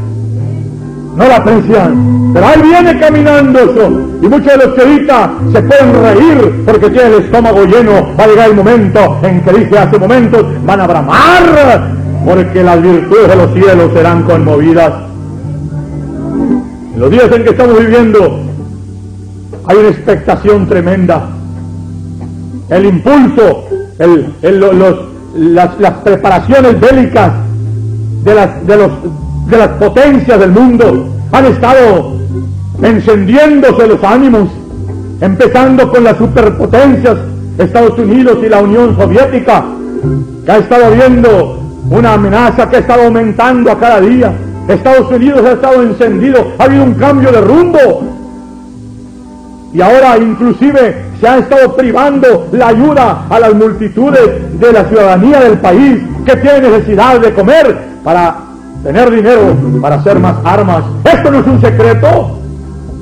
no 1.17 1.29
la 1.29 1.37
aprecian. 1.37 2.33
Pero 2.33 2.47
ahí 2.47 2.63
viene 2.63 2.99
caminando 2.99 3.59
eso. 3.59 3.91
Y 4.23 4.29
muchos 4.29 4.47
de 4.47 4.57
los 4.57 4.75
que 4.75 4.81
ahorita 4.83 5.33
se 5.53 5.63
pueden 5.63 6.03
reír 6.03 6.63
porque 6.65 6.91
tienen 6.91 7.13
el 7.15 7.23
estómago 7.25 7.65
lleno. 7.65 8.15
Va 8.19 8.25
a 8.25 8.27
llegar 8.29 8.51
el 8.51 8.57
momento 8.57 9.19
en 9.23 9.41
que 9.43 9.53
dije 9.53 9.79
hace 9.79 9.99
momentos, 9.99 10.45
van 10.65 10.81
a 10.81 10.87
bramar 10.87 12.01
porque 12.25 12.63
las 12.63 12.83
virtudes 12.83 13.29
de 13.29 13.37
los 13.37 13.53
cielos 13.55 13.93
serán 13.93 14.23
conmovidas. 14.25 14.93
En 16.95 17.01
los 17.01 17.11
días 17.11 17.31
en 17.33 17.45
que 17.45 17.51
estamos 17.51 17.79
viviendo 17.79 18.41
hay 19.67 19.77
una 19.77 19.89
expectación 19.89 20.69
tremenda. 20.69 21.29
El 22.69 22.87
impulso, 22.87 23.65
el, 23.99 24.35
los, 24.61 24.99
las, 25.35 25.79
las, 25.81 25.93
preparaciones 26.05 26.79
bélicas 26.81 27.33
de, 28.25 28.35
las, 28.35 28.67
de 28.67 28.77
los 28.77 28.91
de 29.51 29.59
las 29.59 29.69
potencias 29.71 30.39
del 30.39 30.53
mundo 30.53 31.09
han 31.33 31.47
estado 31.47 32.13
encendiéndose 32.83 33.87
los 33.87 34.03
ánimos, 34.05 34.49
empezando 35.21 35.91
con 35.91 36.05
las 36.05 36.17
superpotencias, 36.17 37.17
Estados 37.59 37.99
Unidos 37.99 38.39
y 38.45 38.49
la 38.49 38.61
Unión 38.61 38.97
Soviética, 38.97 39.65
que 40.45 40.53
ha 40.53 40.59
estado 40.59 40.93
viendo 40.93 41.59
una 41.91 42.15
amenaza 42.15 42.69
que 42.71 42.77
ha 42.77 42.81
estado 42.81 43.05
aumentando 43.05 43.71
a 43.71 43.79
cada 43.79 44.01
día. 44.01 44.33
Estados 44.69 45.11
Unidos 45.11 45.43
ha 45.45 45.53
estado 45.53 45.83
encendido, 45.83 46.53
ha 46.59 46.65
habido 46.65 46.85
un 46.85 46.95
cambio 46.95 47.33
de 47.33 47.41
rumbo. 47.41 47.79
Y 49.73 49.81
ahora 49.81 50.17
inclusive 50.19 50.97
se 51.21 51.29
ha 51.29 51.39
estado 51.39 51.77
privando 51.77 52.49
la 52.53 52.69
ayuda 52.69 53.27
a 53.29 53.41
las 53.41 53.55
multitudes 53.55 54.59
de 54.59 54.73
la 54.73 54.85
ciudadanía 54.85 55.41
del 55.41 55.59
país 55.59 55.99
que 56.25 56.37
tiene 56.37 56.71
necesidad 56.71 57.21
de 57.21 57.33
comer 57.35 57.79
para 58.03 58.50
tener 58.83 59.11
dinero 59.11 59.57
para 59.81 59.97
hacer 59.97 60.19
más 60.19 60.37
armas. 60.45 60.85
Esto 61.05 61.31
no 61.31 61.41
es 61.41 61.47
un 61.47 61.61
secreto. 61.61 62.39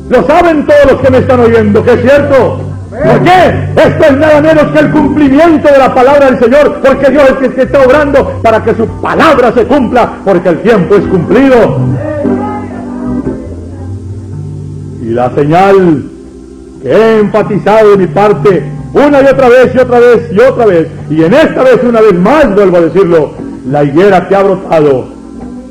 Lo 0.09 0.27
saben 0.27 0.67
todos 0.67 0.93
los 0.93 1.01
que 1.01 1.11
me 1.11 1.19
están 1.19 1.41
oyendo, 1.41 1.83
que 1.83 1.93
es 1.93 2.01
cierto. 2.01 2.61
¿Por 2.91 3.23
qué? 3.23 3.69
Esto 3.77 4.05
es 4.05 4.17
nada 4.17 4.41
menos 4.41 4.65
que 4.73 4.79
el 4.79 4.91
cumplimiento 4.91 5.71
de 5.71 5.79
la 5.79 5.95
palabra 5.95 6.31
del 6.31 6.39
Señor, 6.41 6.81
porque 6.83 7.11
Dios 7.11 7.25
es 7.39 7.49
el 7.49 7.55
que 7.55 7.63
está 7.63 7.83
obrando 7.83 8.41
para 8.43 8.65
que 8.65 8.75
su 8.75 8.87
palabra 9.01 9.53
se 9.53 9.65
cumpla, 9.65 10.15
porque 10.25 10.49
el 10.49 10.61
tiempo 10.63 10.95
es 10.97 11.05
cumplido. 11.05 11.79
Y 15.03 15.11
la 15.11 15.31
señal 15.35 16.05
que 16.83 16.91
he 16.91 17.19
enfatizado 17.21 17.91
de 17.91 17.97
mi 17.99 18.07
parte 18.07 18.65
una 18.95 19.21
y 19.21 19.27
otra 19.27 19.49
vez 19.49 19.75
y 19.75 19.79
otra 19.79 19.99
vez 19.99 20.33
y 20.33 20.41
otra 20.41 20.67
vez, 20.67 20.89
y 21.11 21.23
en 21.23 21.35
esta 21.35 21.63
vez 21.63 21.81
una 21.85 22.01
vez 22.01 22.15
más 22.15 22.55
vuelvo 22.55 22.79
a 22.79 22.81
decirlo, 22.81 23.33
la 23.71 23.85
higuera 23.85 24.27
que 24.27 24.35
ha 24.35 24.43
brotado 24.43 25.18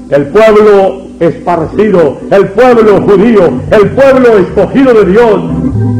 el 0.09 0.27
pueblo 0.27 1.07
esparcido, 1.19 2.17
el 2.31 2.47
pueblo 2.49 3.01
judío, 3.01 3.49
el 3.71 3.89
pueblo 3.89 4.37
escogido 4.37 4.93
de 4.93 5.05
Dios, 5.11 5.41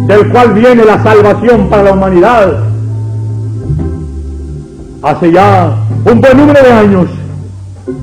del 0.08 0.30
cual 0.30 0.54
viene 0.54 0.86
la 0.86 1.02
salvación 1.04 1.70
para 1.70 1.84
la 1.84 1.94
humanidad. 1.94 2.64
Hace 5.04 5.32
ya 5.32 5.76
un 6.06 6.22
buen 6.22 6.38
número 6.38 6.62
de 6.62 6.72
años 6.72 7.08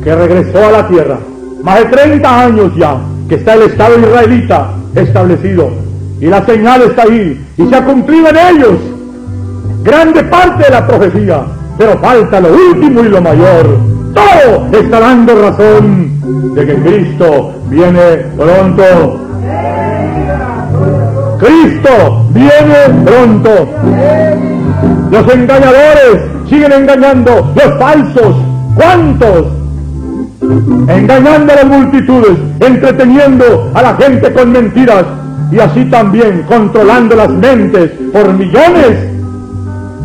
que 0.02 0.14
regresó 0.14 0.66
a 0.66 0.70
la 0.72 0.88
tierra, 0.88 1.18
más 1.62 1.78
de 1.78 1.84
30 1.86 2.44
años 2.44 2.72
ya 2.76 2.98
que 3.28 3.36
está 3.36 3.54
el 3.54 3.62
Estado 3.62 3.98
israelita 3.98 4.70
establecido. 4.94 5.70
Y 6.20 6.26
la 6.26 6.44
señal 6.44 6.82
está 6.82 7.02
ahí 7.02 7.44
y 7.56 7.66
se 7.66 7.76
ha 7.76 7.84
cumplido 7.84 8.28
en 8.28 8.36
ellos 8.36 8.78
grande 9.82 10.22
parte 10.24 10.64
de 10.64 10.70
la 10.70 10.86
profecía, 10.86 11.44
pero 11.76 11.98
falta 11.98 12.40
lo 12.40 12.54
último 12.54 13.00
y 13.00 13.08
lo 13.08 13.20
mayor 13.20 13.93
todo 14.14 14.68
está 14.72 15.00
dando 15.00 15.34
razón 15.42 16.54
de 16.54 16.66
que 16.66 16.74
Cristo 16.76 17.52
viene 17.68 18.16
pronto. 18.36 19.20
Cristo 21.38 22.26
viene 22.30 23.04
pronto. 23.04 23.68
Los 25.10 25.34
engañadores 25.34 26.20
siguen 26.48 26.72
engañando, 26.72 27.52
los 27.54 27.78
falsos, 27.78 28.36
¿cuántos? 28.76 29.46
Engañando 30.88 31.52
a 31.52 31.56
las 31.56 31.66
multitudes, 31.66 32.38
entreteniendo 32.60 33.70
a 33.74 33.82
la 33.82 33.94
gente 33.94 34.32
con 34.32 34.52
mentiras 34.52 35.04
y 35.50 35.58
así 35.58 35.84
también 35.86 36.42
controlando 36.48 37.16
las 37.16 37.30
mentes 37.30 37.90
por 38.12 38.32
millones. 38.32 39.14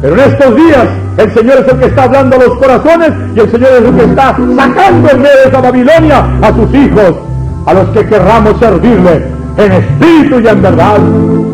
Pero 0.01 0.13
en 0.13 0.19
estos 0.19 0.55
días 0.55 0.87
el 1.19 1.33
Señor 1.33 1.59
es 1.59 1.73
el 1.73 1.79
que 1.79 1.85
está 1.87 2.03
hablando 2.03 2.37
a 2.37 2.39
los 2.39 2.57
corazones 2.57 3.11
y 3.35 3.39
el 3.39 3.51
Señor 3.51 3.69
es 3.71 3.85
el 3.85 3.95
que 3.95 4.03
está 4.05 4.37
sacando 4.55 5.09
en 5.11 5.21
medio 5.21 5.37
de 5.43 5.49
esa 5.49 5.61
Babilonia 5.61 6.25
a 6.41 6.53
sus 6.53 6.73
hijos, 6.73 7.15
a 7.65 7.73
los 7.73 7.89
que 7.89 8.05
querramos 8.05 8.57
servirle 8.57 9.39
en 9.57 9.71
espíritu 9.73 10.39
y 10.39 10.47
en 10.47 10.61
verdad. 10.61 10.97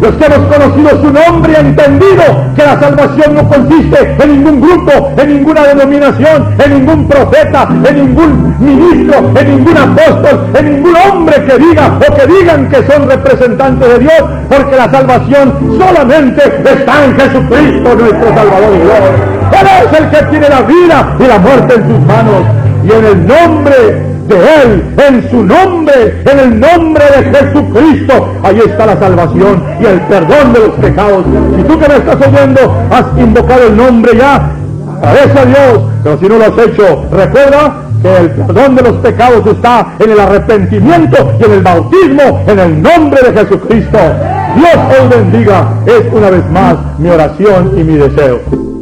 Los 0.01 0.13
que 0.15 0.25
hemos 0.25 0.53
conocido 0.53 0.89
su 1.01 1.11
nombre 1.11 1.53
y 1.53 1.65
entendido 1.65 2.23
que 2.55 2.63
la 2.63 2.79
salvación 2.79 3.35
no 3.35 3.49
consiste 3.49 4.15
en 4.21 4.43
ningún 4.43 4.61
grupo, 4.61 5.13
en 5.17 5.33
ninguna 5.33 5.63
denominación, 5.63 6.55
en 6.63 6.73
ningún 6.73 7.07
profeta, 7.07 7.67
en 7.89 7.95
ningún 7.95 8.55
ministro, 8.59 9.17
en 9.35 9.57
ningún 9.57 9.77
apóstol, 9.77 10.45
en 10.59 10.75
ningún 10.75 10.95
hombre 10.95 11.43
que 11.43 11.57
diga 11.57 11.97
o 12.07 12.13
que 12.13 12.27
digan 12.27 12.69
que 12.69 12.83
son 12.85 13.09
representantes 13.09 13.87
de 13.87 13.99
Dios, 13.99 14.23
porque 14.47 14.75
la 14.75 14.91
salvación 14.91 15.53
solamente 15.79 16.43
está 16.71 17.05
en 17.05 17.15
Jesucristo, 17.17 17.95
nuestro 17.95 18.27
Salvador 18.35 18.73
y 18.75 18.83
Dios. 18.83 19.34
Él 19.51 19.67
es 19.85 19.99
el 19.99 20.09
que 20.09 20.25
tiene 20.31 20.49
la 20.49 20.61
vida 20.61 21.15
y 21.19 21.27
la 21.27 21.39
muerte 21.39 21.75
en 21.75 21.87
sus 21.87 21.99
manos. 22.05 22.43
Y 22.83 22.91
en 22.91 23.05
el 23.05 23.27
nombre 23.27 24.15
de 24.27 24.35
Él, 24.63 24.95
en 24.97 25.29
su 25.29 25.43
nombre, 25.43 26.23
en 26.25 26.39
el 26.39 26.59
nombre 26.59 27.03
de 27.05 27.37
Jesucristo. 27.37 28.33
Ahí 28.43 28.59
está 28.59 28.85
la 28.87 28.99
salvación 28.99 29.63
y 29.79 29.85
el 29.85 30.01
perdón 30.01 30.53
de 30.53 30.59
los 30.59 30.69
pecados. 30.79 31.25
Si 31.55 31.63
tú 31.63 31.79
que 31.79 31.87
me 31.87 31.95
estás 31.95 32.17
oyendo 32.27 32.85
has 32.91 33.05
invocado 33.17 33.67
el 33.67 33.77
nombre 33.77 34.17
ya, 34.17 34.51
agradece 35.01 35.39
a 35.39 35.45
Dios, 35.45 35.83
pero 36.03 36.19
si 36.19 36.25
no 36.25 36.37
lo 36.37 36.45
has 36.45 36.67
hecho, 36.67 37.05
recuerda 37.11 37.81
que 38.01 38.17
el 38.17 38.31
perdón 38.31 38.75
de 38.75 38.81
los 38.83 38.93
pecados 38.97 39.47
está 39.47 39.87
en 39.99 40.11
el 40.11 40.19
arrepentimiento 40.19 41.33
y 41.39 41.43
en 41.43 41.51
el 41.51 41.61
bautismo 41.61 42.43
en 42.47 42.59
el 42.59 42.81
nombre 42.81 43.21
de 43.21 43.39
Jesucristo. 43.39 43.97
Dios 44.55 45.01
os 45.01 45.09
bendiga. 45.09 45.67
Es 45.85 46.13
una 46.13 46.29
vez 46.29 46.49
más 46.51 46.75
mi 46.97 47.09
oración 47.09 47.73
y 47.77 47.83
mi 47.83 47.97
deseo. 47.97 48.74